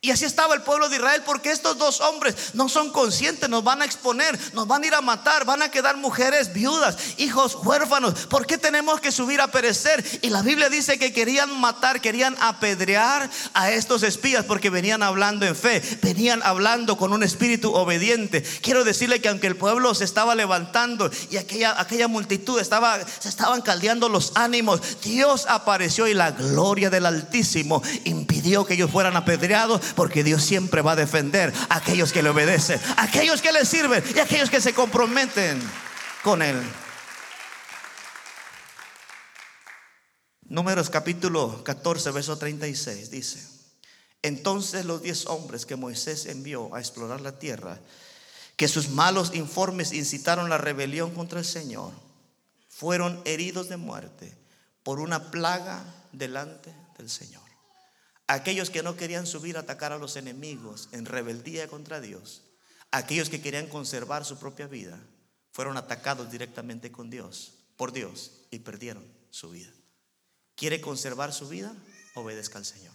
[0.03, 3.63] Y así estaba el pueblo de Israel porque estos dos hombres no son conscientes, nos
[3.63, 7.55] van a exponer, nos van a ir a matar, van a quedar mujeres viudas, hijos
[7.55, 8.15] huérfanos.
[8.29, 10.03] ¿Por qué tenemos que subir a perecer?
[10.23, 15.45] Y la Biblia dice que querían matar, querían apedrear a estos espías porque venían hablando
[15.45, 18.43] en fe, venían hablando con un espíritu obediente.
[18.63, 23.29] Quiero decirle que aunque el pueblo se estaba levantando y aquella, aquella multitud estaba, se
[23.29, 29.15] estaban caldeando los ánimos, Dios apareció y la gloria del Altísimo impidió que ellos fueran
[29.15, 33.53] apedreados porque Dios siempre va a defender a aquellos que le obedecen, a aquellos que
[33.53, 35.61] le sirven y a aquellos que se comprometen
[36.23, 36.61] con Él.
[40.43, 43.39] Números capítulo 14, verso 36 dice,
[44.23, 47.79] entonces los diez hombres que Moisés envió a explorar la tierra,
[48.57, 51.93] que sus malos informes incitaron la rebelión contra el Señor,
[52.69, 54.37] fueron heridos de muerte
[54.83, 57.50] por una plaga delante del Señor.
[58.31, 62.43] Aquellos que no querían subir a atacar a los enemigos en rebeldía contra Dios,
[62.91, 64.99] aquellos que querían conservar su propia vida,
[65.53, 69.73] fueron atacados directamente con Dios, por Dios, y perdieron su vida
[70.61, 71.75] quiere conservar su vida,
[72.13, 72.93] obedezca al Señor.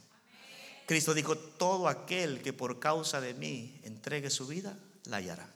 [0.86, 5.52] Cristo dijo, todo aquel que por causa de mí entregue su vida, la hallará.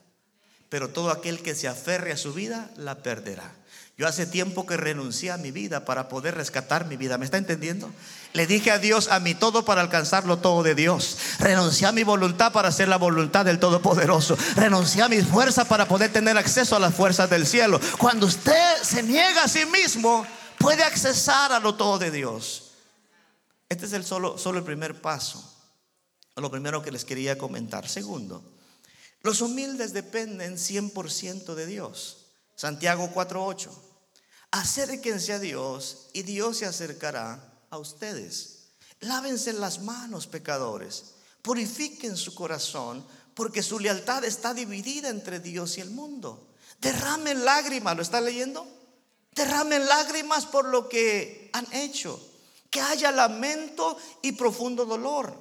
[0.70, 3.52] Pero todo aquel que se aferre a su vida, la perderá.
[3.98, 7.18] Yo hace tiempo que renuncié a mi vida para poder rescatar mi vida.
[7.18, 7.90] ¿Me está entendiendo?
[8.32, 11.18] Le dije a Dios a mi todo para alcanzarlo todo de Dios.
[11.38, 14.38] Renuncié a mi voluntad para hacer la voluntad del Todopoderoso.
[14.56, 17.78] Renuncié a mis fuerzas para poder tener acceso a las fuerzas del cielo.
[17.98, 20.24] Cuando usted se niega a sí mismo,
[20.56, 22.70] puede accesar a lo todo de Dios.
[23.68, 25.44] Este es el solo, solo el primer paso.
[26.36, 27.86] Lo primero que les quería comentar.
[27.86, 28.42] Segundo,
[29.22, 32.26] los humildes dependen 100% de Dios.
[32.56, 33.70] Santiago 4:8.
[34.50, 38.70] Acérquense a Dios y Dios se acercará a ustedes.
[39.00, 41.14] Lávense las manos, pecadores.
[41.42, 46.48] Purifiquen su corazón, porque su lealtad está dividida entre Dios y el mundo.
[46.80, 48.80] Derramen lágrimas, ¿lo está leyendo?
[49.32, 52.20] derramen lágrimas por lo que han hecho,
[52.68, 55.34] que haya lamento y profundo dolor,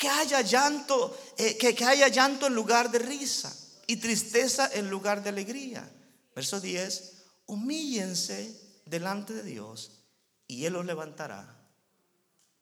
[0.00, 3.54] que haya llanto, eh, que, que haya llanto en lugar de risa
[3.86, 5.86] y tristeza en lugar de alegría.
[6.34, 10.00] Verso 10, humíllense delante de Dios
[10.46, 11.54] y Él los levantará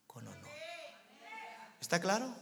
[0.09, 0.51] con honor.
[1.81, 2.35] ¿Está claro?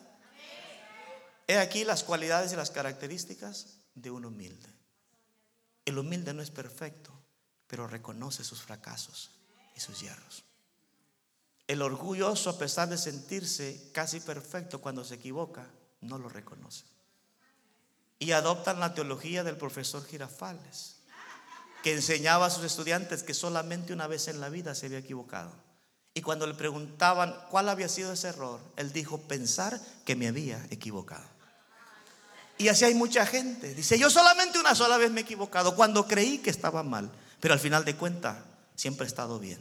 [1.47, 4.73] He aquí las cualidades y las características de un humilde.
[5.85, 7.13] El humilde no es perfecto,
[7.67, 9.31] pero reconoce sus fracasos
[9.75, 10.46] y sus hierros.
[11.67, 15.67] El orgulloso, a pesar de sentirse casi perfecto cuando se equivoca,
[16.01, 16.85] no lo reconoce.
[18.19, 20.97] Y adoptan la teología del profesor Girafales,
[21.83, 25.53] que enseñaba a sus estudiantes que solamente una vez en la vida se había equivocado.
[26.15, 30.65] Y cuando le preguntaban cuál había sido ese error, él dijo pensar que me había
[30.71, 31.29] equivocado.
[32.59, 33.75] Y así hay mucha gente.
[33.75, 37.55] Dice, yo solamente una sola vez me he equivocado cuando creí que estaba mal pero
[37.55, 38.39] al final de cuentas
[38.75, 39.61] siempre ha estado bien.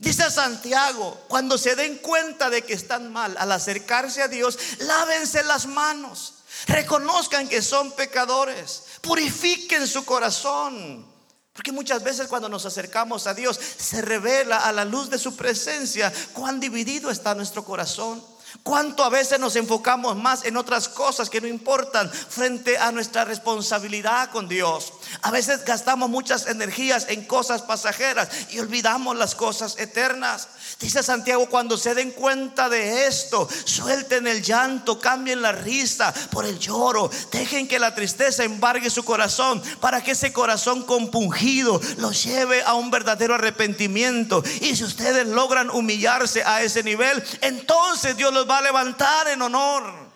[0.00, 5.44] Dice Santiago, cuando se den cuenta de que están mal, al acercarse a Dios, lávense
[5.44, 6.36] las manos,
[6.66, 11.06] reconozcan que son pecadores, purifiquen su corazón.
[11.52, 15.36] Porque muchas veces cuando nos acercamos a Dios se revela a la luz de su
[15.36, 18.24] presencia cuán dividido está nuestro corazón.
[18.62, 23.24] Cuánto a veces nos enfocamos más en otras cosas que no importan frente a nuestra
[23.24, 24.92] responsabilidad con Dios.
[25.22, 30.48] A veces gastamos muchas energías en cosas pasajeras y olvidamos las cosas eternas.
[30.78, 36.44] Dice Santiago, cuando se den cuenta de esto, suelten el llanto, cambien la risa por
[36.44, 42.24] el lloro, dejen que la tristeza embargue su corazón para que ese corazón compungido los
[42.24, 44.42] lleve a un verdadero arrepentimiento.
[44.60, 49.42] Y si ustedes logran humillarse a ese nivel, entonces Dios los va a levantar en
[49.42, 50.10] honor.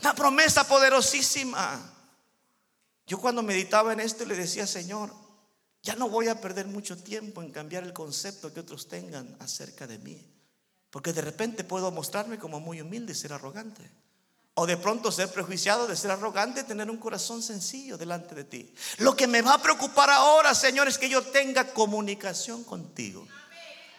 [0.00, 1.80] Una promesa poderosísima.
[3.06, 5.12] Yo cuando meditaba en esto le decía, Señor,
[5.82, 9.86] ya no voy a perder mucho tiempo en cambiar el concepto que otros tengan acerca
[9.86, 10.26] de mí.
[10.90, 13.90] Porque de repente puedo mostrarme como muy humilde y ser arrogante.
[14.54, 18.74] O de pronto ser prejuiciado de ser arrogante tener un corazón sencillo delante de ti.
[18.98, 23.26] Lo que me va a preocupar ahora, Señor, es que yo tenga comunicación contigo.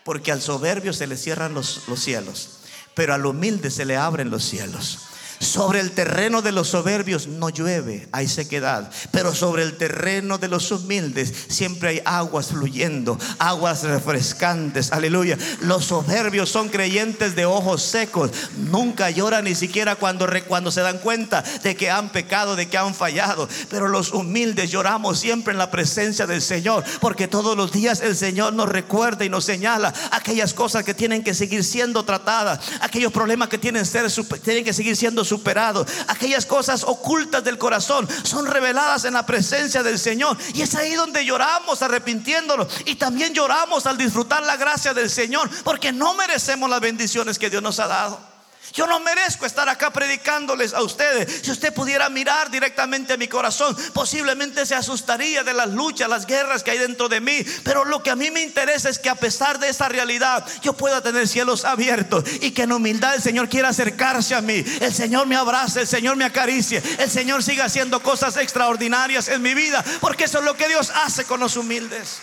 [0.03, 2.61] Porque al soberbio se le cierran los, los cielos
[2.95, 4.99] pero al humilde se le abren los cielos.
[5.39, 10.47] Sobre el terreno de los soberbios no llueve, hay sequedad, pero sobre el terreno de
[10.47, 15.37] los humildes siempre hay aguas fluyendo, aguas refrescantes, aleluya.
[15.61, 20.99] Los soberbios son creyentes de ojos secos, nunca lloran ni siquiera cuando, cuando se dan
[20.99, 25.57] cuenta de que han pecado, de que han fallado, pero los humildes lloramos siempre en
[25.57, 29.93] la presencia del Señor, porque todos los días el Señor nos recuerda y nos señala
[30.11, 34.05] aquellas cosas que tienen que seguir siendo tratadas, aquellos problemas que tienen, ser,
[34.41, 35.85] tienen que seguir siendo superado.
[36.07, 40.37] Aquellas cosas ocultas del corazón son reveladas en la presencia del Señor.
[40.53, 42.67] Y es ahí donde lloramos arrepintiéndonos.
[42.85, 45.49] Y también lloramos al disfrutar la gracia del Señor.
[45.63, 48.34] Porque no merecemos las bendiciones que Dios nos ha dado.
[48.75, 51.43] Yo no merezco estar acá predicándoles a ustedes.
[51.43, 56.25] Si usted pudiera mirar directamente a mi corazón, posiblemente se asustaría de las luchas, las
[56.25, 57.37] guerras que hay dentro de mí.
[57.63, 60.73] Pero lo que a mí me interesa es que a pesar de esa realidad, yo
[60.73, 64.61] pueda tener cielos abiertos y que en humildad el Señor quiera acercarse a mí.
[64.81, 69.41] El Señor me abrace, el Señor me acaricie, el Señor siga haciendo cosas extraordinarias en
[69.41, 72.17] mi vida, porque eso es lo que Dios hace con los humildes.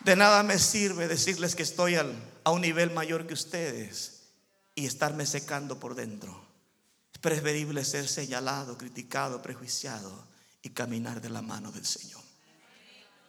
[0.00, 4.13] De nada me sirve decirles que estoy a un nivel mayor que ustedes
[4.74, 6.48] y estarme secando por dentro.
[7.12, 10.26] Es preferible ser señalado, criticado, prejuiciado
[10.62, 12.22] y caminar de la mano del Señor.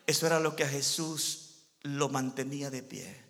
[0.08, 3.25] Eso era lo que a Jesús lo mantenía de pie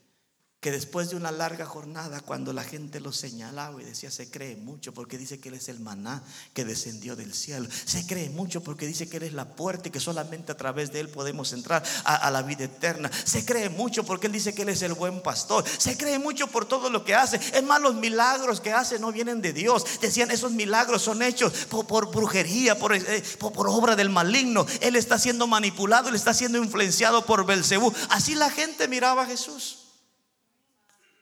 [0.65, 4.55] que después de una larga jornada, cuando la gente lo señalaba y decía, se cree
[4.55, 6.23] mucho porque dice que Él es el maná
[6.55, 7.69] que descendió del cielo.
[7.85, 10.91] Se cree mucho porque dice que Él es la puerta y que solamente a través
[10.91, 13.11] de Él podemos entrar a, la vida eterna.
[13.25, 15.63] Se cree mucho porque Él dice que Él es el buen pastor.
[15.77, 17.39] Se cree mucho por todo lo que hace.
[17.53, 19.85] Es más, los milagros que hace no vienen de Dios.
[20.01, 24.65] Decían, esos milagros son hechos por, brujería, por, eh, por, por, obra del maligno.
[24.81, 27.93] Él está siendo manipulado, Él está siendo influenciado por Belcebú.
[28.09, 29.84] Así la gente miraba a Jesús.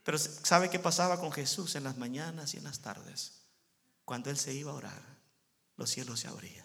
[0.04, 3.48] Pero ¿sabe qué pasaba con Jesús en las mañanas y en las tardes?
[4.06, 5.02] Cuando Él se iba a orar,
[5.78, 6.63] los cielos se abrían.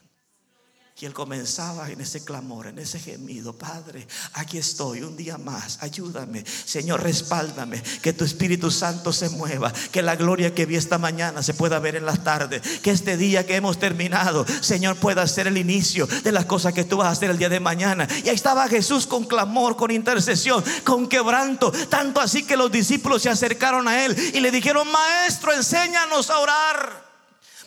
[1.01, 5.79] Y él comenzaba en ese clamor, en ese gemido, Padre, aquí estoy un día más,
[5.81, 10.99] ayúdame, Señor, respáldame, que tu Espíritu Santo se mueva, que la gloria que vi esta
[10.99, 15.25] mañana se pueda ver en la tarde, que este día que hemos terminado, Señor, pueda
[15.29, 18.09] ser el inicio de las cosas que tú vas a hacer el día de mañana.
[18.25, 23.23] Y ahí estaba Jesús con clamor, con intercesión, con quebranto, tanto así que los discípulos
[23.23, 27.08] se acercaron a él y le dijeron, Maestro, enséñanos a orar.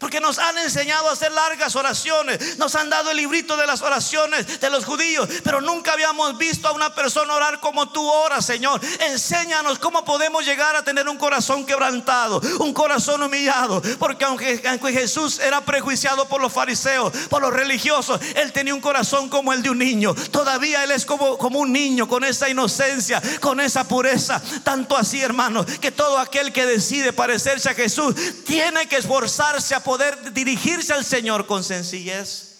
[0.01, 2.57] Porque nos han enseñado a hacer largas oraciones.
[2.57, 5.29] Nos han dado el librito de las oraciones de los judíos.
[5.43, 8.81] Pero nunca habíamos visto a una persona orar como tú oras, Señor.
[8.99, 13.79] Enséñanos cómo podemos llegar a tener un corazón quebrantado, un corazón humillado.
[13.99, 19.29] Porque aunque, Jesús era prejuiciado por los fariseos, por los religiosos, Él tenía un corazón
[19.29, 20.15] como el de un niño.
[20.31, 24.41] Todavía Él es como, como un niño, con esa inocencia, con esa pureza.
[24.63, 29.83] Tanto así, hermanos, que todo aquel que decide parecerse a Jesús tiene que esforzarse a
[29.91, 32.59] poder dirigirse al Señor con sencillez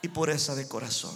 [0.00, 1.14] y pureza de corazón.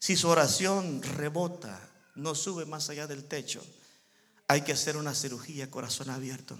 [0.00, 3.64] Si su oración rebota, no sube más allá del techo,
[4.48, 6.58] hay que hacer una cirugía corazón abierto.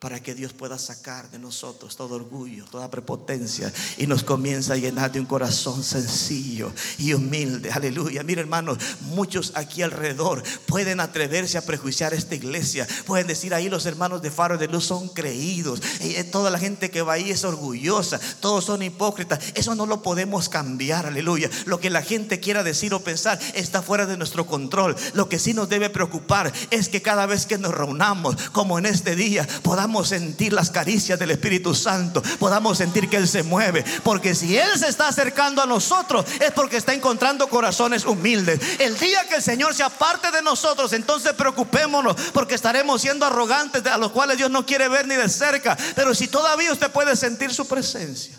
[0.00, 4.76] Para que Dios pueda sacar de nosotros todo orgullo, toda prepotencia y nos comienza a
[4.76, 7.70] llenar de un corazón sencillo y humilde.
[7.70, 8.22] Aleluya.
[8.22, 12.88] Mira, hermanos, muchos aquí alrededor pueden atreverse a prejuiciar esta iglesia.
[13.04, 15.82] Pueden decir ahí los hermanos de Faro de Luz son creídos.
[16.00, 18.18] Y eh, toda la gente que va ahí es orgullosa.
[18.40, 19.52] Todos son hipócritas.
[19.54, 21.04] Eso no lo podemos cambiar.
[21.04, 21.50] Aleluya.
[21.66, 24.96] Lo que la gente quiera decir o pensar está fuera de nuestro control.
[25.12, 28.86] Lo que sí nos debe preocupar es que cada vez que nos reunamos, como en
[28.86, 33.84] este día, podamos sentir las caricias del Espíritu Santo, podamos sentir que Él se mueve.
[34.02, 38.60] Porque si Él se está acercando a nosotros es porque está encontrando corazones humildes.
[38.78, 43.84] El día que el Señor se aparte de nosotros, entonces preocupémonos porque estaremos siendo arrogantes
[43.86, 45.76] a los cuales Dios no quiere ver ni de cerca.
[45.94, 48.38] Pero si todavía usted puede sentir su presencia,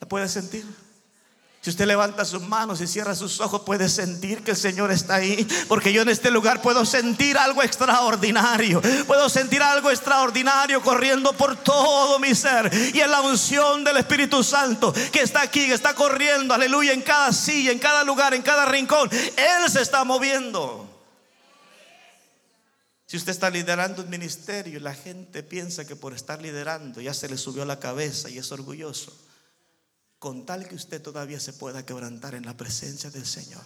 [0.00, 0.64] ¿la puede sentir?
[1.66, 5.16] Si usted levanta sus manos y cierra sus ojos, puede sentir que el Señor está
[5.16, 5.44] ahí.
[5.66, 8.80] Porque yo en este lugar puedo sentir algo extraordinario.
[9.04, 12.70] Puedo sentir algo extraordinario corriendo por todo mi ser.
[12.94, 17.02] Y en la unción del Espíritu Santo que está aquí, que está corriendo, aleluya, en
[17.02, 19.10] cada silla, en cada lugar, en cada rincón.
[19.10, 20.88] Él se está moviendo.
[23.06, 27.12] Si usted está liderando un ministerio y la gente piensa que por estar liderando ya
[27.12, 29.25] se le subió la cabeza y es orgulloso
[30.18, 33.62] con tal que usted todavía se pueda quebrantar en la presencia del Señor.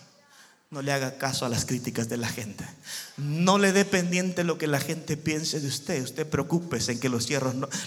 [0.71, 2.65] No le haga caso a las críticas de la gente.
[3.17, 6.01] No le dé pendiente lo que la gente piense de usted.
[6.01, 7.29] Usted preocúpese en que los,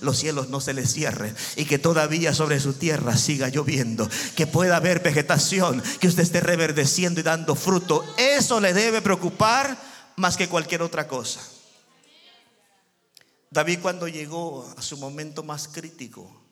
[0.01, 4.09] los cielos no se le cierren y que todavía sobre su tierra siga lloviendo.
[4.35, 8.03] Que pueda haber vegetación, que usted esté reverdeciendo y dando fruto.
[8.17, 9.77] Eso le debe preocupar
[10.17, 11.39] más que cualquier otra cosa.
[13.49, 16.42] David cuando llegó a su momento más crítico,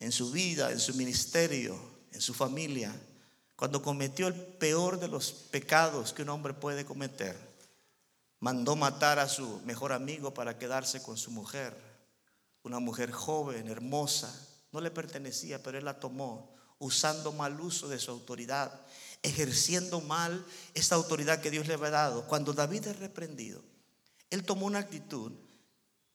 [0.00, 1.78] en su vida, en su ministerio,
[2.12, 2.92] en su familia,
[3.54, 7.36] cuando cometió el peor de los pecados que un hombre puede cometer,
[8.40, 11.76] mandó matar a su mejor amigo para quedarse con su mujer,
[12.62, 14.34] una mujer joven, hermosa,
[14.72, 18.80] no le pertenecía, pero él la tomó, usando mal uso de su autoridad,
[19.22, 22.26] ejerciendo mal esta autoridad que Dios le había dado.
[22.26, 23.62] Cuando David es reprendido,
[24.30, 25.32] él tomó una actitud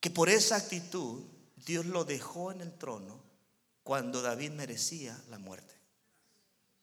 [0.00, 1.22] que por esa actitud
[1.64, 3.25] Dios lo dejó en el trono
[3.86, 5.72] cuando David merecía la muerte.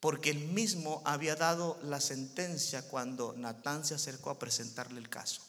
[0.00, 5.42] Porque él mismo había dado la sentencia cuando Natán se acercó a presentarle el caso.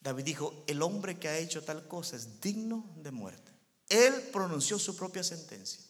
[0.00, 3.52] David dijo, el hombre que ha hecho tal cosa es digno de muerte.
[3.88, 5.80] Él pronunció su propia sentencia.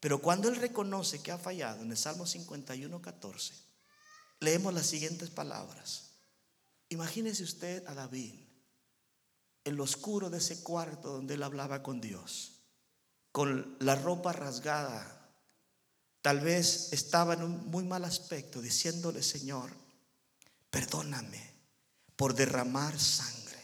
[0.00, 3.54] Pero cuando él reconoce que ha fallado, en el Salmo 51, 14,
[4.40, 6.12] leemos las siguientes palabras.
[6.88, 8.32] Imagínese usted a David
[9.64, 12.55] en lo oscuro de ese cuarto donde él hablaba con Dios,
[13.36, 15.30] con la ropa rasgada.
[16.22, 19.70] Tal vez estaba en un muy mal aspecto, diciéndole, Señor,
[20.70, 21.52] perdóname
[22.16, 23.60] por derramar sangre.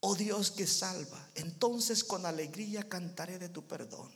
[0.00, 4.12] Oh Dios que salva, entonces con alegría cantaré de tu perdón.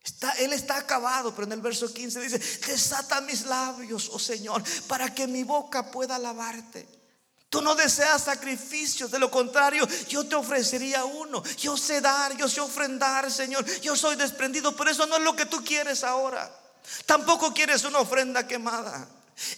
[0.00, 2.38] Está, él está acabado, pero en el verso 15 dice,
[2.68, 6.86] desata mis labios, oh Señor, para que mi boca pueda alabarte.
[7.50, 11.42] Tú no deseas sacrificios, de lo contrario, yo te ofrecería uno.
[11.56, 13.64] Yo sé dar, yo sé ofrendar, Señor.
[13.80, 16.50] Yo soy desprendido, pero eso no es lo que tú quieres ahora.
[17.06, 19.08] Tampoco quieres una ofrenda quemada.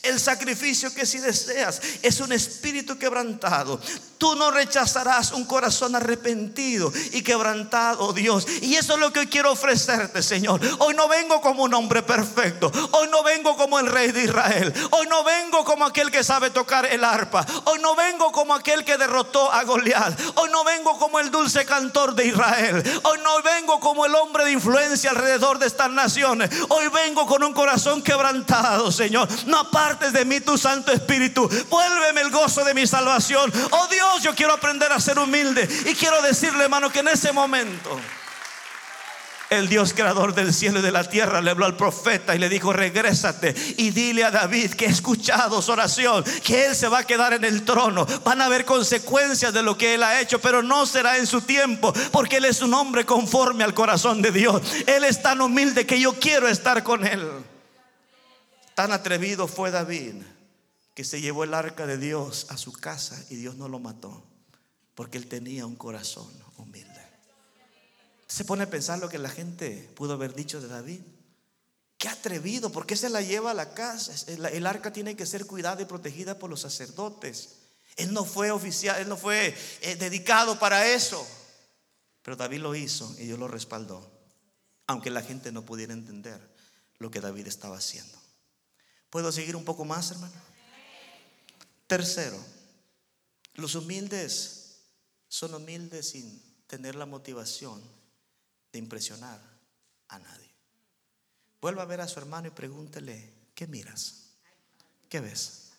[0.03, 3.81] El sacrificio que si deseas es un espíritu quebrantado.
[4.18, 8.47] Tú no rechazarás un corazón arrepentido y quebrantado, oh Dios.
[8.61, 10.61] Y eso es lo que hoy quiero ofrecerte, Señor.
[10.78, 12.70] Hoy no vengo como un hombre perfecto.
[12.93, 14.74] Hoy no vengo como el rey de Israel.
[14.91, 17.47] Hoy no vengo como aquel que sabe tocar el arpa.
[17.64, 20.20] Hoy no vengo como aquel que derrotó a Goliat.
[20.35, 23.01] Hoy no vengo como el dulce cantor de Israel.
[23.05, 26.51] Hoy no vengo como el hombre de influencia alrededor de estas naciones.
[26.68, 29.28] Hoy vengo con un corazón quebrantado, Señor.
[29.47, 31.49] No apartes de mí tu Santo Espíritu.
[31.71, 33.53] Vuélveme el gozo de mi salvación.
[33.71, 35.68] Oh Dios, yo quiero aprender a ser humilde.
[35.87, 37.99] Y quiero decirle, hermano, que en ese momento
[39.51, 42.49] el Dios creador del cielo y de la tierra le habló al profeta y le
[42.49, 46.99] dijo, regrésate y dile a David que he escuchado su oración, que él se va
[47.01, 48.07] a quedar en el trono.
[48.25, 51.41] Van a haber consecuencias de lo que él ha hecho, pero no será en su
[51.41, 54.62] tiempo, porque él es un hombre conforme al corazón de Dios.
[54.87, 57.29] Él es tan humilde que yo quiero estar con él.
[58.81, 60.14] Tan atrevido fue David
[60.95, 64.24] que se llevó el arca de Dios a su casa y Dios no lo mató
[64.95, 66.26] porque él tenía un corazón
[66.57, 67.07] humilde.
[68.26, 71.03] Se pone a pensar lo que la gente pudo haber dicho de David.
[71.99, 74.14] Qué atrevido, ¿por qué se la lleva a la casa?
[74.26, 77.57] El arca tiene que ser cuidada y protegida por los sacerdotes.
[77.97, 81.28] Él no fue oficial, él no fue eh, dedicado para eso.
[82.22, 84.11] Pero David lo hizo y Dios lo respaldó,
[84.87, 86.41] aunque la gente no pudiera entender
[86.97, 88.20] lo que David estaba haciendo.
[89.11, 90.32] ¿Puedo seguir un poco más, hermano?
[91.86, 92.38] Tercero,
[93.54, 94.78] los humildes
[95.28, 97.82] son humildes sin tener la motivación
[98.72, 99.40] de impresionar
[100.08, 100.50] a nadie.
[101.61, 104.30] Vuelva a ver a su hermano y pregúntele, ¿qué miras?
[105.08, 105.72] ¿Qué ves?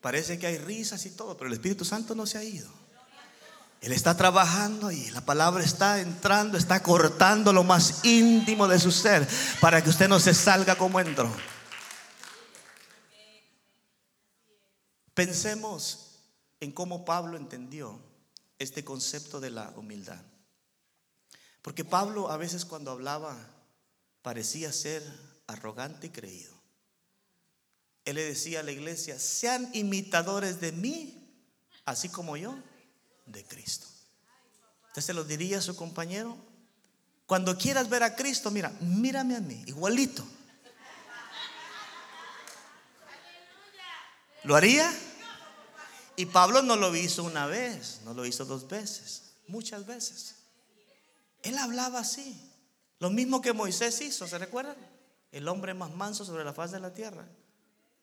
[0.00, 2.79] Parece que hay risas y todo, pero el Espíritu Santo no se ha ido.
[3.80, 8.92] Él está trabajando y la palabra está entrando, está cortando lo más íntimo de su
[8.92, 9.26] ser
[9.58, 11.34] para que usted no se salga como entró.
[15.14, 16.18] Pensemos
[16.60, 17.98] en cómo Pablo entendió
[18.58, 20.20] este concepto de la humildad.
[21.62, 23.34] Porque Pablo a veces cuando hablaba
[24.20, 25.02] parecía ser
[25.46, 26.54] arrogante y creído.
[28.04, 31.46] Él le decía a la iglesia, sean imitadores de mí,
[31.86, 32.58] así como yo
[33.32, 33.86] de Cristo.
[34.88, 36.36] Usted se lo diría a su compañero.
[37.26, 40.26] Cuando quieras ver a Cristo, mira, mírame a mí, igualito.
[44.42, 44.92] ¿Lo haría?
[46.16, 50.36] Y Pablo no lo hizo una vez, no lo hizo dos veces, muchas veces.
[51.42, 52.38] Él hablaba así.
[52.98, 54.76] Lo mismo que Moisés hizo, ¿se recuerdan?
[55.32, 57.26] El hombre más manso sobre la faz de la tierra.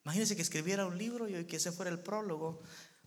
[0.06, 2.62] Imagínense que escribiera un libro y que ese fuera el prólogo.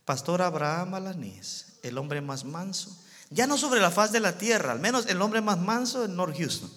[0.05, 2.97] Pastor Abraham Alanís, el hombre más manso.
[3.29, 6.15] Ya no sobre la faz de la tierra, al menos el hombre más manso en
[6.15, 6.71] North Houston.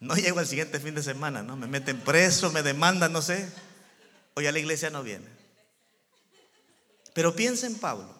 [0.00, 1.56] No llego al siguiente fin de semana, ¿no?
[1.56, 3.48] Me meten preso, me demandan, no sé.
[4.34, 5.28] O ya la iglesia no viene.
[7.14, 8.12] Pero piensa en Pablo,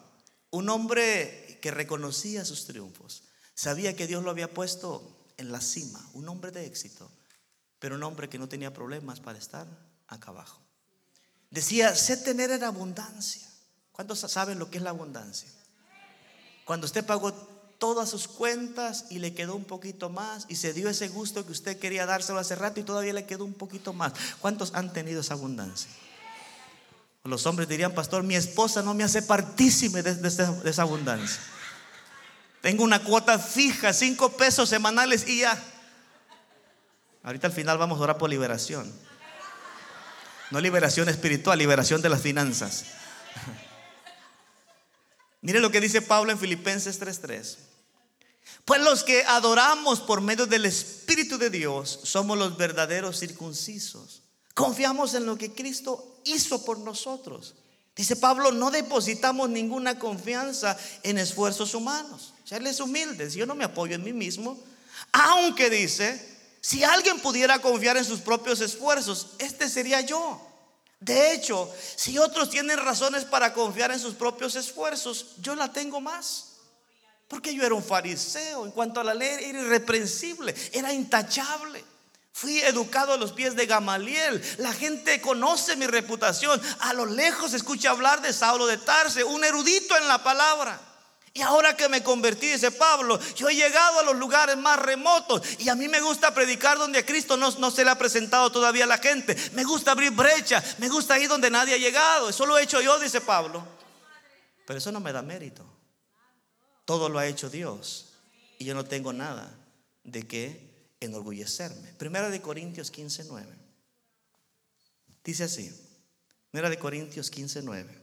[0.51, 5.99] un hombre que reconocía sus triunfos, sabía que Dios lo había puesto en la cima,
[6.13, 7.11] un hombre de éxito,
[7.79, 9.67] pero un hombre que no tenía problemas para estar
[10.07, 10.61] acá abajo.
[11.53, 13.47] Decía, sé tener en abundancia.
[13.91, 15.47] ¿Cuántos saben lo que es la abundancia?
[16.65, 17.31] Cuando usted pagó
[17.77, 21.51] todas sus cuentas y le quedó un poquito más y se dio ese gusto que
[21.51, 24.13] usted quería dárselo hace rato y todavía le quedó un poquito más.
[24.39, 25.91] ¿Cuántos han tenido esa abundancia?
[27.23, 30.27] Los hombres dirían, pastor, mi esposa no me hace partícipe de,
[30.67, 31.39] esa abundancia.
[32.61, 35.63] Tengo una cuota fija, cinco pesos semanales y ya.
[37.21, 38.91] Ahorita al final vamos a orar por liberación.
[40.51, 42.85] No liberación espiritual, liberación de las finanzas.
[45.41, 47.57] Mire lo que dice Pablo en Filipenses 3:3.
[48.65, 54.21] Pues los que adoramos por medio del Espíritu de Dios somos los verdaderos circuncisos.
[54.53, 57.55] Confiamos en lo que Cristo hizo por nosotros.
[57.95, 62.33] Dice Pablo, no depositamos ninguna confianza en esfuerzos humanos.
[62.43, 63.29] O sea, humilde.
[63.29, 64.59] Yo no me apoyo en mí mismo.
[65.11, 66.32] Aunque dice,
[66.65, 70.41] si alguien pudiera confiar en sus propios esfuerzos, este sería yo.
[71.01, 75.99] De hecho, si otros tienen razones para confiar en sus propios esfuerzos, yo la tengo
[75.99, 76.53] más.
[77.27, 78.63] Porque yo era un fariseo.
[78.63, 81.83] En cuanto a la ley, era irreprensible, era intachable.
[82.31, 84.41] Fui educado a los pies de Gamaliel.
[84.59, 86.61] La gente conoce mi reputación.
[86.79, 90.79] A lo lejos escucha hablar de Saulo de Tarse, un erudito en la palabra.
[91.35, 95.41] Y ahora que me convertí, dice Pablo, yo he llegado a los lugares más remotos
[95.59, 98.51] y a mí me gusta predicar donde a Cristo no, no se le ha presentado
[98.51, 99.35] todavía a la gente.
[99.53, 102.29] Me gusta abrir brecha, me gusta ir donde nadie ha llegado.
[102.29, 103.65] Eso lo he hecho yo, dice Pablo.
[104.67, 105.65] Pero eso no me da mérito.
[106.85, 108.13] Todo lo ha hecho Dios.
[108.59, 109.51] Y yo no tengo nada
[110.03, 111.93] de qué enorgullecerme.
[111.93, 113.47] Primera de Corintios 15, 9.
[115.23, 115.71] Dice así.
[116.51, 118.01] Primera de Corintios 15, 9.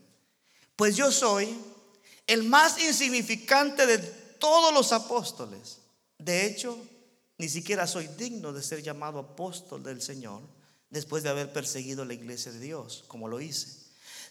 [0.75, 1.57] Pues yo soy
[2.31, 5.79] el más insignificante de todos los apóstoles.
[6.17, 6.79] De hecho,
[7.39, 10.41] ni siquiera soy digno de ser llamado apóstol del Señor
[10.91, 13.67] después de haber perseguido la iglesia de Dios, como lo hice.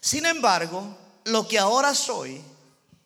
[0.00, 2.40] Sin embargo, lo que ahora soy,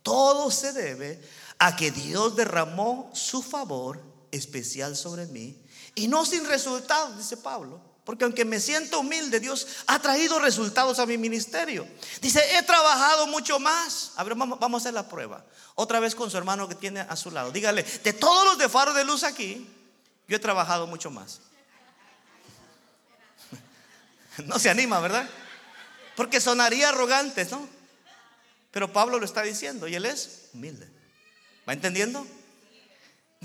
[0.04, 1.20] todo se debe
[1.58, 5.60] a que Dios derramó su favor especial sobre mí
[5.96, 7.80] y no sin resultados, dice Pablo.
[8.04, 11.88] Porque aunque me siento humilde, Dios ha traído resultados a mi ministerio.
[12.20, 14.12] Dice, he trabajado mucho más.
[14.16, 15.42] A ver, vamos, a hacer la prueba.
[15.74, 17.50] Otra vez con su hermano que tiene a su lado.
[17.50, 19.66] Dígale, de todos los de faro de luz aquí,
[20.28, 21.40] yo he trabajado mucho más.
[24.44, 25.28] No se anima, ¿verdad?
[26.16, 27.68] Porque sonaría arrogante, ¿no?
[28.72, 30.88] Pero Pablo lo está diciendo y él es humilde.
[31.68, 32.26] ¿Va entendiendo?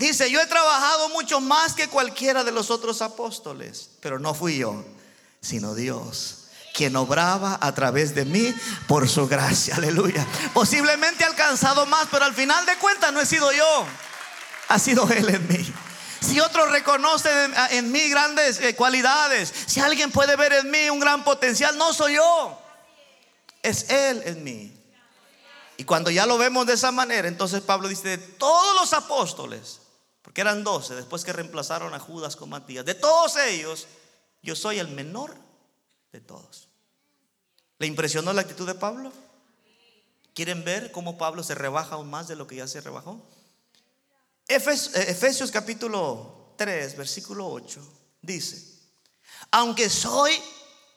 [0.00, 4.56] Dice, yo he trabajado mucho más que cualquiera de los otros apóstoles, pero no fui
[4.56, 4.82] yo,
[5.42, 8.54] sino Dios, quien obraba a través de mí
[8.88, 9.76] por su gracia.
[9.76, 10.26] Aleluya.
[10.54, 13.84] Posiblemente he alcanzado más, pero al final de cuentas no he sido yo,
[14.68, 15.74] ha sido Él en mí.
[16.26, 21.00] Si otros reconocen en mí grandes eh, cualidades, si alguien puede ver en mí un
[21.00, 22.58] gran potencial, no soy yo,
[23.62, 24.72] es Él en mí.
[25.76, 29.80] Y cuando ya lo vemos de esa manera, entonces Pablo dice, de todos los apóstoles,
[30.30, 32.84] porque eran doce después que reemplazaron a Judas con Matías.
[32.84, 33.88] De todos ellos,
[34.42, 35.34] yo soy el menor
[36.12, 36.68] de todos.
[37.80, 39.12] ¿Le impresionó la actitud de Pablo?
[40.32, 43.20] ¿Quieren ver cómo Pablo se rebaja aún más de lo que ya se rebajó?
[44.46, 47.80] Eh, Efesios capítulo 3, versículo 8,
[48.22, 48.78] dice,
[49.50, 50.30] aunque soy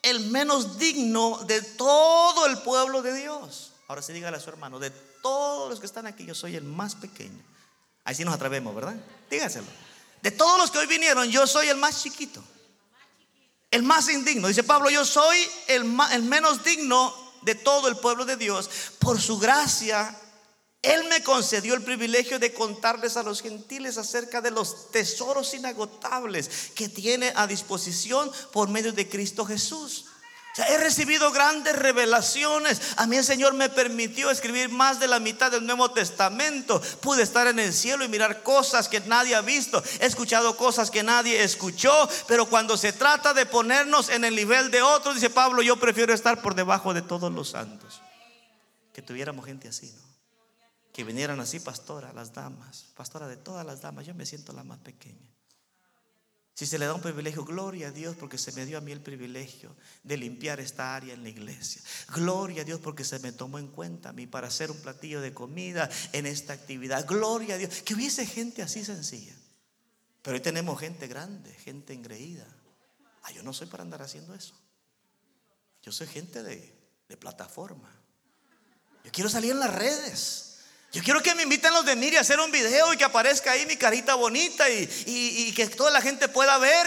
[0.04, 3.72] el menos digno de todo el pueblo de Dios.
[3.88, 6.62] Ahora sí dígale a su hermano, de todos los que están aquí, yo soy el
[6.62, 7.42] más pequeño.
[8.04, 8.96] Ahí sí nos atrevemos, ¿verdad?
[9.34, 9.66] Dígaselo.
[10.22, 12.42] De todos los que hoy vinieron, yo soy el más chiquito.
[13.70, 14.48] El más indigno.
[14.48, 15.82] Dice Pablo, yo soy el,
[16.12, 18.70] el menos digno de todo el pueblo de Dios.
[19.00, 20.16] Por su gracia,
[20.80, 26.70] Él me concedió el privilegio de contarles a los gentiles acerca de los tesoros inagotables
[26.74, 30.06] que tiene a disposición por medio de Cristo Jesús
[30.62, 32.80] he recibido grandes revelaciones.
[32.96, 36.80] A mí el Señor me permitió escribir más de la mitad del Nuevo Testamento.
[37.00, 39.82] Pude estar en el cielo y mirar cosas que nadie ha visto.
[40.00, 42.08] He escuchado cosas que nadie escuchó.
[42.28, 46.14] Pero cuando se trata de ponernos en el nivel de otros, dice Pablo, yo prefiero
[46.14, 48.00] estar por debajo de todos los santos.
[48.92, 50.04] Que tuviéramos gente así, ¿no?
[50.92, 52.86] Que vinieran así, pastora, las damas.
[52.94, 55.33] Pastora de todas las damas, yo me siento la más pequeña.
[56.54, 58.92] Si se le da un privilegio, gloria a Dios porque se me dio a mí
[58.92, 59.74] el privilegio
[60.04, 61.82] de limpiar esta área en la iglesia.
[62.14, 65.20] Gloria a Dios porque se me tomó en cuenta a mí para hacer un platillo
[65.20, 67.04] de comida en esta actividad.
[67.08, 67.82] Gloria a Dios.
[67.82, 69.34] Que hubiese gente así sencilla.
[70.22, 72.46] Pero hoy tenemos gente grande, gente engreída.
[73.24, 74.54] Ah, yo no soy para andar haciendo eso.
[75.82, 76.72] Yo soy gente de,
[77.08, 77.92] de plataforma.
[79.04, 80.53] Yo quiero salir en las redes.
[80.94, 83.50] Yo quiero que me inviten los de Miri a hacer un video y que aparezca
[83.50, 86.86] ahí mi carita bonita y, que toda la gente pueda ver.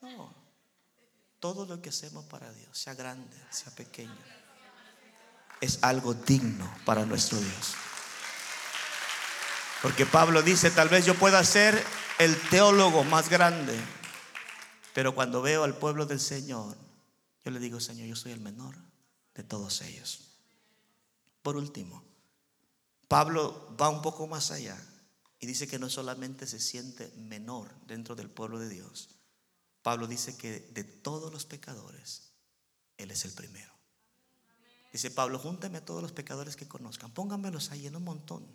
[0.00, 0.32] No,
[1.40, 4.16] todo lo que hacemos para Dios, sea grande, sea pequeño,
[5.60, 7.74] es algo digno para nuestro Dios.
[9.82, 11.84] Porque Pablo dice, tal vez yo pueda ser
[12.18, 13.76] el teólogo más grande,
[14.94, 16.76] pero cuando veo al pueblo del Señor,
[17.44, 18.76] yo le digo, Señor, yo soy el menor
[19.34, 20.20] de todos ellos.
[21.42, 22.13] Por último,
[23.08, 24.80] Pablo va un poco más allá
[25.38, 29.10] y dice que no solamente se siente menor dentro del pueblo de Dios,
[29.82, 32.32] Pablo dice que de todos los pecadores,
[32.96, 33.72] Él es el primero.
[34.92, 38.46] Dice Pablo, júntame a todos los pecadores que conozcan, pónganmelos ahí en un montón.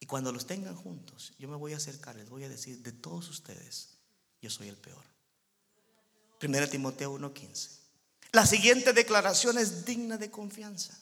[0.00, 2.92] Y cuando los tengan juntos, yo me voy a acercar, les voy a decir, de
[2.92, 3.98] todos ustedes,
[4.40, 5.04] yo soy el peor.
[6.38, 7.78] Primera Timoteo 1:15.
[8.32, 10.98] La siguiente declaración es digna de confianza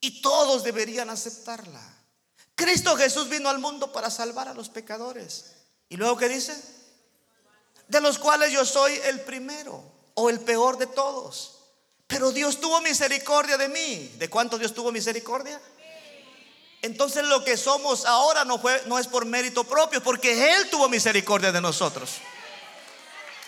[0.00, 2.03] y todos deberían aceptarla.
[2.54, 5.52] Cristo Jesús vino al mundo para salvar a los pecadores.
[5.88, 6.54] ¿Y luego qué dice?
[7.88, 9.82] De los cuales yo soy el primero
[10.14, 11.58] o el peor de todos.
[12.06, 14.12] Pero Dios tuvo misericordia de mí.
[14.18, 15.60] ¿De cuánto Dios tuvo misericordia?
[16.82, 20.88] Entonces lo que somos ahora no, fue, no es por mérito propio, porque Él tuvo
[20.88, 22.10] misericordia de nosotros.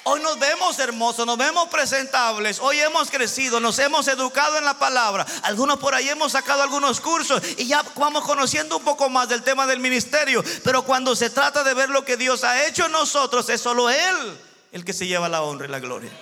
[0.09, 2.61] Hoy nos vemos hermosos, nos vemos presentables.
[2.61, 5.27] Hoy hemos crecido, nos hemos educado en la palabra.
[5.43, 9.43] Algunos por ahí hemos sacado algunos cursos y ya vamos conociendo un poco más del
[9.43, 10.45] tema del ministerio.
[10.63, 13.91] Pero cuando se trata de ver lo que Dios ha hecho en nosotros, es solo
[13.91, 14.39] Él
[14.71, 16.13] el que se lleva la honra y la gloria.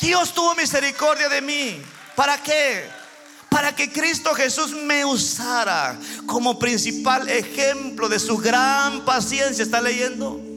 [0.00, 1.80] Dios tuvo misericordia de mí.
[2.16, 2.90] ¿Para qué?
[3.48, 5.96] Para que Cristo Jesús me usara
[6.26, 9.62] como principal ejemplo de su gran paciencia.
[9.62, 10.47] ¿Está leyendo?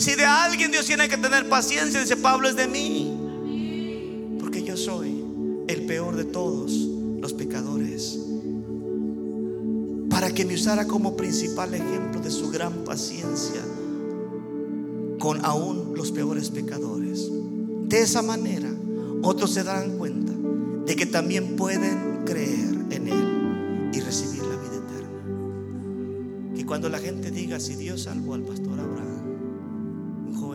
[0.00, 4.38] Si de alguien Dios tiene que tener paciencia, dice Pablo, es de mí.
[4.40, 5.22] Porque yo soy
[5.68, 8.18] el peor de todos los pecadores.
[10.08, 13.60] Para que me usara como principal ejemplo de su gran paciencia
[15.18, 17.30] con aún los peores pecadores.
[17.86, 18.70] De esa manera,
[19.22, 20.32] otros se darán cuenta
[20.86, 26.56] de que también pueden creer en Él y recibir la vida eterna.
[26.56, 29.09] Y cuando la gente diga, si Dios salvó al pastor Abraham,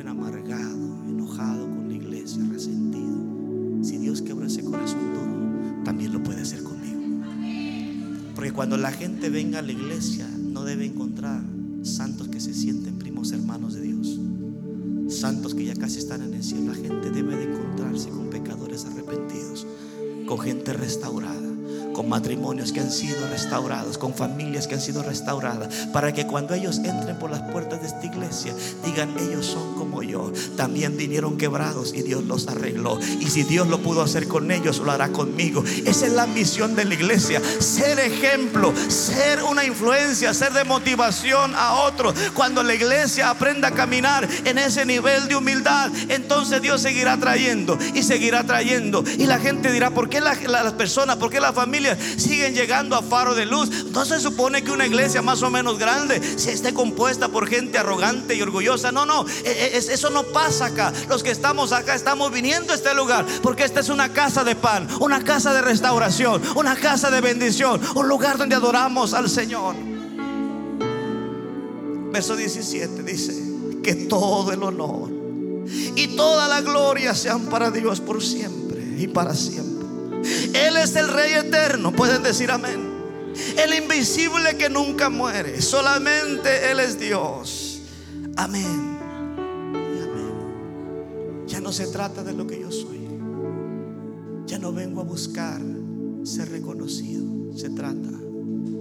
[0.08, 3.84] amargado, enojado con la iglesia, resentido.
[3.84, 7.01] Si Dios quebró ese corazón duro, también lo puede hacer conmigo.
[8.36, 11.43] Porque cuando la gente venga a la iglesia, no debe encontrar
[11.84, 14.20] santos que se sienten primos hermanos de Dios.
[15.08, 16.74] Santos que ya casi están en el cielo.
[16.74, 19.66] La gente debe de encontrarse con pecadores arrepentidos,
[20.28, 21.55] con gente restaurada
[21.96, 26.54] con matrimonios que han sido restaurados, con familias que han sido restauradas, para que cuando
[26.54, 31.38] ellos entren por las puertas de esta iglesia, digan, ellos son como yo, también vinieron
[31.38, 33.00] quebrados y Dios los arregló.
[33.22, 35.64] Y si Dios lo pudo hacer con ellos, lo hará conmigo.
[35.86, 41.54] Esa es la misión de la iglesia, ser ejemplo, ser una influencia, ser de motivación
[41.56, 42.14] a otros.
[42.34, 47.80] Cuando la iglesia aprenda a caminar en ese nivel de humildad, entonces Dios seguirá trayendo
[47.93, 49.02] y seguirá trayendo.
[49.18, 51.84] Y la gente dirá, ¿por qué las personas, por qué la familia?
[52.17, 53.69] Siguen llegando a faro de luz.
[53.91, 57.77] No se supone que una iglesia más o menos grande se esté compuesta por gente
[57.77, 58.91] arrogante y orgullosa.
[58.91, 60.93] No, no, e, e, eso no pasa acá.
[61.09, 64.55] Los que estamos acá estamos viniendo a este lugar porque esta es una casa de
[64.55, 69.75] pan, una casa de restauración, una casa de bendición, un lugar donde adoramos al Señor.
[72.11, 73.33] Verso 17 dice
[73.83, 75.09] que todo el honor
[75.95, 79.74] y toda la gloria sean para Dios por siempre y para siempre.
[80.56, 82.95] Él es el Rey eterno, pueden decir amén.
[83.58, 87.82] El invisible que nunca muere, solamente Él es Dios.
[88.38, 88.97] Amén.
[89.74, 90.34] Amén.
[91.47, 93.08] Ya no se trata de lo que yo soy.
[94.47, 95.62] Ya no vengo a buscar
[96.24, 97.26] ser reconocido.
[97.56, 98.10] Se trata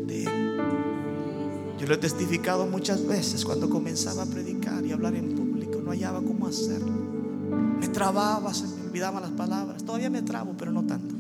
[0.07, 0.55] de Él.
[1.79, 5.81] Yo lo he testificado muchas veces cuando comenzaba a predicar y hablar en público.
[5.81, 6.93] No hallaba cómo hacerlo.
[7.81, 9.85] Me trababa, se me olvidaban las palabras.
[9.85, 11.14] Todavía me trabo, pero no tanto.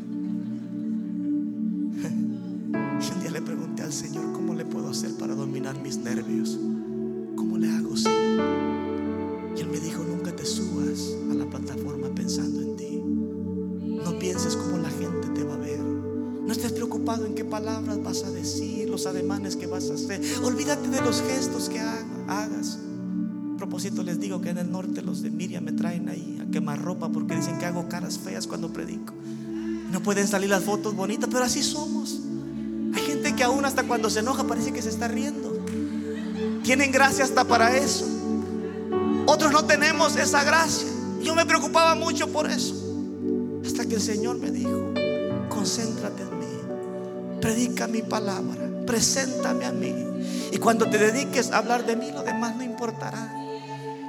[3.85, 6.59] Al Señor, ¿cómo le puedo hacer para dominar mis nervios?
[7.37, 8.41] ¿Cómo le hago, Señor?
[9.57, 13.03] Y Él me dijo, nunca te subas a la plataforma pensando en ti.
[14.03, 15.81] No pienses cómo la gente te va a ver.
[15.81, 20.23] No estés preocupado en qué palabras vas a decir, los ademanes que vas a hacer.
[20.43, 22.79] Olvídate de los gestos que hagas.
[23.55, 26.51] A propósito, les digo que en el norte los de Miriam me traen ahí a
[26.51, 29.13] quemar ropa porque dicen que hago caras feas cuando predico.
[29.93, 32.21] No pueden salir las fotos bonitas, pero así somos
[33.35, 35.53] que aún hasta cuando se enoja parece que se está riendo.
[36.63, 38.07] Tienen gracia hasta para eso.
[39.27, 40.89] Otros no tenemos esa gracia.
[41.23, 42.75] Yo me preocupaba mucho por eso.
[43.65, 44.93] Hasta que el Señor me dijo,
[45.49, 47.41] concéntrate en mí.
[47.41, 48.71] Predica mi palabra.
[48.87, 49.95] Preséntame a mí.
[50.53, 53.44] Y cuando te dediques a hablar de mí, lo demás no importará.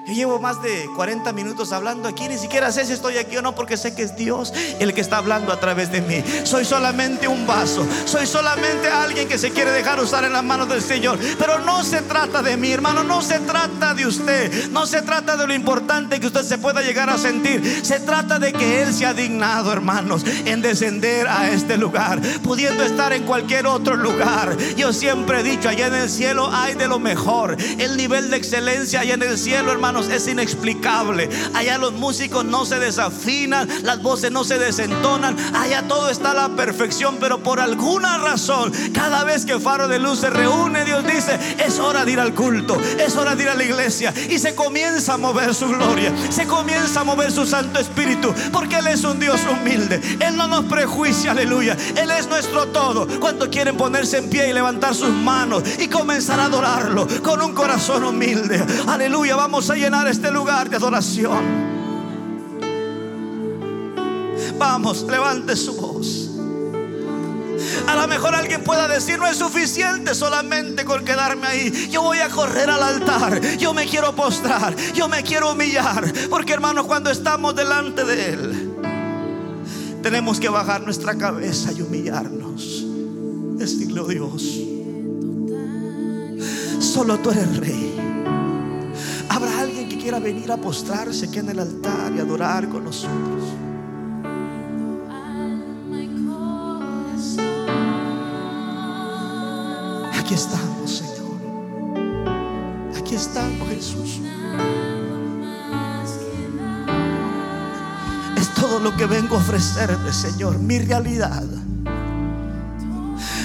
[0.06, 3.42] Yo llevo más de 40 minutos hablando aquí, ni siquiera sé si estoy aquí o
[3.42, 6.24] no, porque sé que es Dios el que está hablando a través de mí.
[6.44, 10.70] Soy solamente un vaso, soy solamente alguien que se quiere dejar usar en las manos
[10.70, 11.18] del Señor.
[11.40, 15.38] Pero no se trata de mí, hermano, no se trata de usted, no se trata
[15.38, 17.84] de lo importante que usted se pueda llegar a sentir.
[17.84, 22.84] Se trata de que Él se ha dignado, hermanos, en descender a este lugar, pudiendo
[22.84, 24.56] estar en cualquier otro lugar.
[24.78, 28.38] Yo siempre he dicho, allá en el cielo hay de lo mejor, el nivel de
[28.38, 31.30] excelencia allá en el cielo, hermano es inexplicable.
[31.54, 35.36] Allá los músicos no se desafinan, las voces no se desentonan.
[35.56, 40.00] Allá todo está a la perfección, pero por alguna razón, cada vez que Faro de
[40.00, 43.50] Luz se reúne, Dios dice, es hora de ir al culto, es hora de ir
[43.50, 44.14] a la iglesia.
[44.30, 48.78] Y se comienza a mover su gloria, se comienza a mover su Santo Espíritu, porque
[48.78, 50.02] Él es un Dios humilde.
[50.20, 51.78] Él no nos prejuicia, aleluya.
[51.96, 53.08] Él es nuestro todo.
[53.20, 57.54] Cuando quieren ponerse en pie y levantar sus manos y comenzar a adorarlo con un
[57.54, 58.64] corazón humilde.
[58.88, 61.44] Aleluya, vamos a llenar este lugar de adoración.
[64.58, 66.32] Vamos, levante su voz.
[67.88, 71.90] A lo mejor alguien pueda decir, no es suficiente solamente con quedarme ahí.
[71.92, 73.40] Yo voy a correr al altar.
[73.58, 74.76] Yo me quiero postrar.
[74.94, 76.12] Yo me quiero humillar.
[76.32, 78.74] Porque hermanos, cuando estamos delante de Él,
[80.02, 82.86] tenemos que bajar nuestra cabeza y humillarnos.
[83.58, 84.44] Decirle, oh Dios,
[86.80, 88.05] solo tú eres rey.
[90.06, 93.44] Quiera venir a postrarse aquí en el altar y adorar con nosotros.
[100.14, 101.40] Aquí estamos, Señor.
[102.96, 104.20] Aquí estamos, Jesús.
[108.38, 111.48] Es todo lo que vengo a ofrecerte, Señor, mi realidad.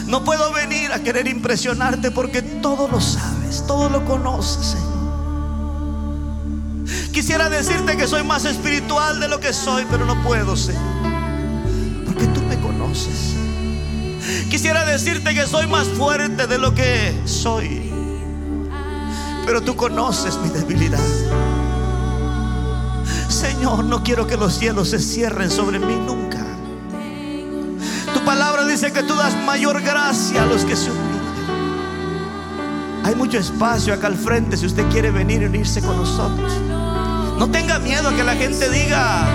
[0.07, 4.90] No puedo venir a querer impresionarte porque todo lo sabes, todo lo conoces, Señor.
[7.13, 10.83] Quisiera decirte que soy más espiritual de lo que soy, pero no puedo, Señor.
[12.07, 13.35] Porque tú me conoces.
[14.49, 17.93] Quisiera decirte que soy más fuerte de lo que soy.
[19.45, 21.01] Pero tú conoces mi debilidad.
[23.29, 26.45] Señor, no quiero que los cielos se cierren sobre mí nunca.
[28.15, 31.11] Tu palabra dice que tú das mayor gracia a los que se humillan.
[33.05, 36.53] Hay mucho espacio acá al frente si usted quiere venir y unirse con nosotros.
[37.41, 39.27] No tenga miedo a que la gente diga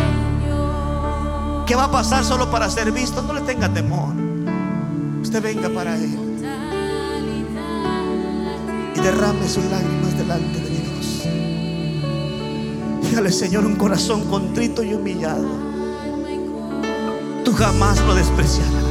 [1.66, 3.24] que va a pasar solo para ser visto.
[3.24, 4.14] No le tenga temor.
[5.24, 6.16] Usted venga para Él
[8.96, 11.24] y derrame sus lágrimas delante de Dios.
[13.10, 15.48] Dígale, Señor, un corazón contrito y humillado.
[17.44, 18.85] Tú jamás lo despreciarás.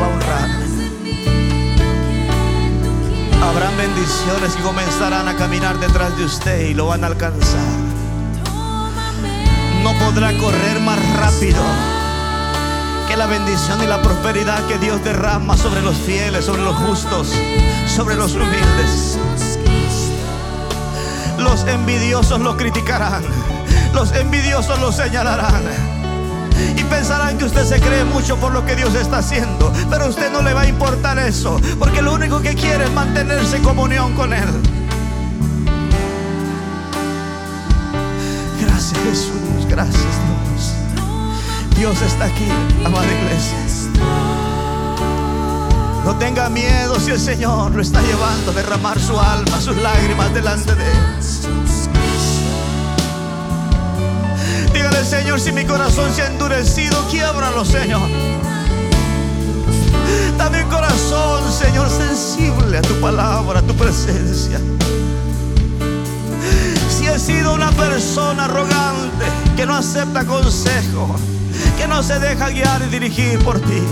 [0.00, 0.48] Va a honrar.
[3.42, 7.60] Habrán bendiciones que comenzarán a caminar detrás de usted y lo van a alcanzar.
[9.82, 11.62] No podrá correr más rápido
[13.08, 17.32] que la bendición y la prosperidad que Dios derrama sobre los fieles, sobre los justos,
[17.88, 19.18] sobre los humildes.
[21.38, 23.24] Los envidiosos lo criticarán.
[23.94, 25.89] Los envidiosos lo señalarán.
[26.76, 29.72] Y pensarán que usted se cree mucho por lo que Dios está haciendo.
[29.88, 31.60] Pero a usted no le va a importar eso.
[31.78, 34.48] Porque lo único que quiere es mantenerse en comunión con Él.
[38.60, 39.66] Gracias Jesús.
[39.68, 40.74] Gracias Dios.
[41.76, 42.48] Dios está aquí,
[42.84, 43.60] amada iglesia.
[46.04, 50.32] No tenga miedo si el Señor lo está llevando a derramar su alma, sus lágrimas
[50.32, 51.19] delante de Él.
[54.72, 58.08] Dígale, Señor, si mi corazón se ha endurecido, quiebralo, Señor.
[60.36, 64.58] Dame un corazón, Señor, sensible a tu palabra, a tu presencia.
[66.88, 71.14] Si he sido una persona arrogante que no acepta consejo,
[71.76, 73.82] que no se deja guiar y dirigir por ti,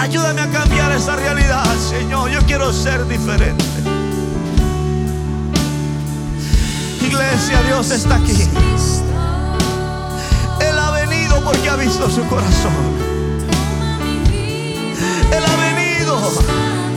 [0.00, 2.30] ayúdame a cambiar esa realidad, Señor.
[2.30, 3.64] Yo quiero ser diferente.
[7.00, 8.48] Iglesia, Dios está aquí.
[11.48, 12.74] Porque ha visto su corazón.
[15.32, 16.20] Él ha venido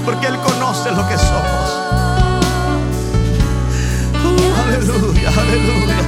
[0.03, 1.79] porque Él conoce lo que somos.
[4.61, 5.99] Aleluya, aleluya.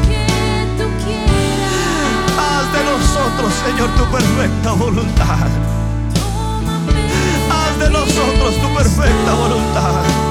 [2.38, 5.48] Haz de nosotros, Señor, tu perfecta voluntad.
[7.50, 10.22] Haz de nosotros tu perfecta voluntad.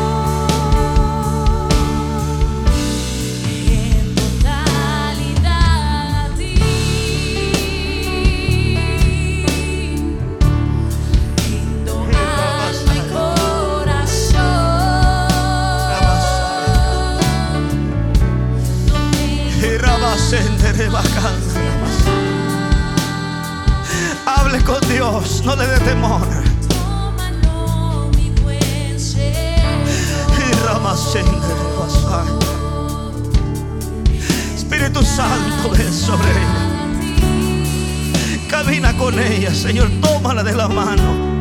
[40.69, 41.33] Mano.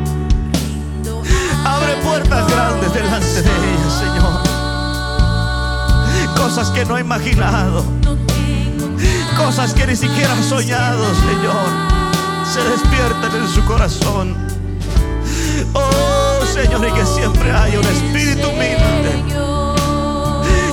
[1.65, 4.41] Abre puertas grandes delante de ella, Señor.
[6.35, 7.83] Cosas que no ha imaginado,
[9.37, 11.69] cosas que ni siquiera ha soñado, Señor.
[12.51, 14.35] Se despiertan en su corazón.
[15.73, 19.23] Oh, Señor, y que siempre haya un espíritu humilde.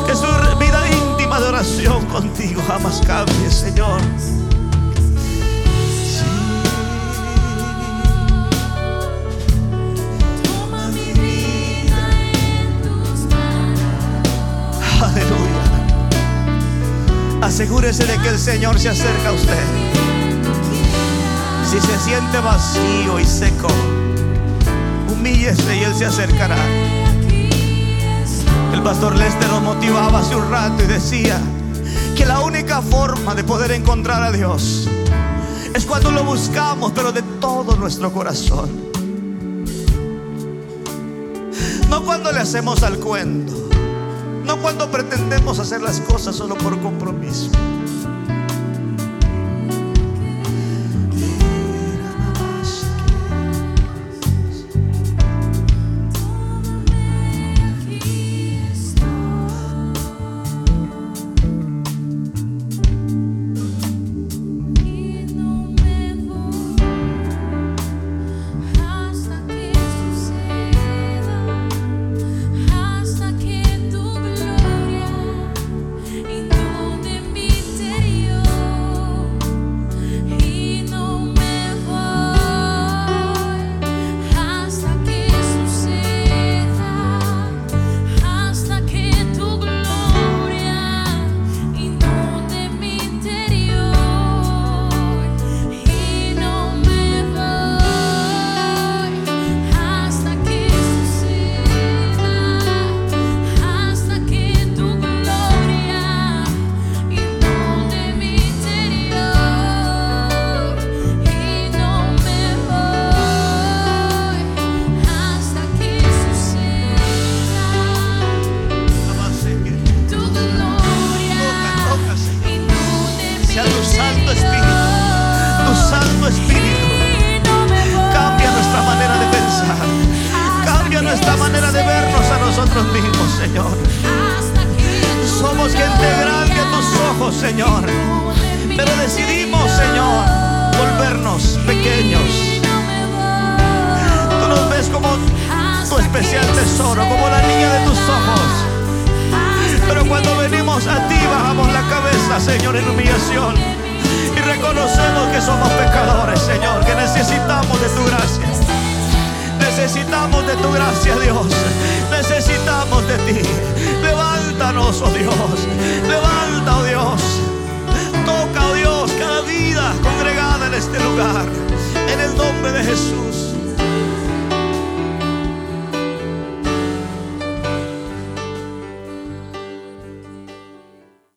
[0.07, 0.27] Que su
[0.59, 4.01] vida íntima de oración contigo jamás cambie, Señor.
[17.49, 19.65] Asegúrese de que el Señor se acerca a usted.
[21.65, 23.69] Si se siente vacío y seco,
[25.11, 26.59] humíllese y Él se acercará.
[28.75, 31.41] El pastor Lester nos motivaba hace un rato y decía
[32.15, 34.87] que la única forma de poder encontrar a Dios
[35.73, 38.69] es cuando lo buscamos, pero de todo nuestro corazón.
[41.89, 43.68] No cuando le hacemos al cuento.
[44.49, 47.51] No cuando pretendemos hacer las cosas solo por compromiso.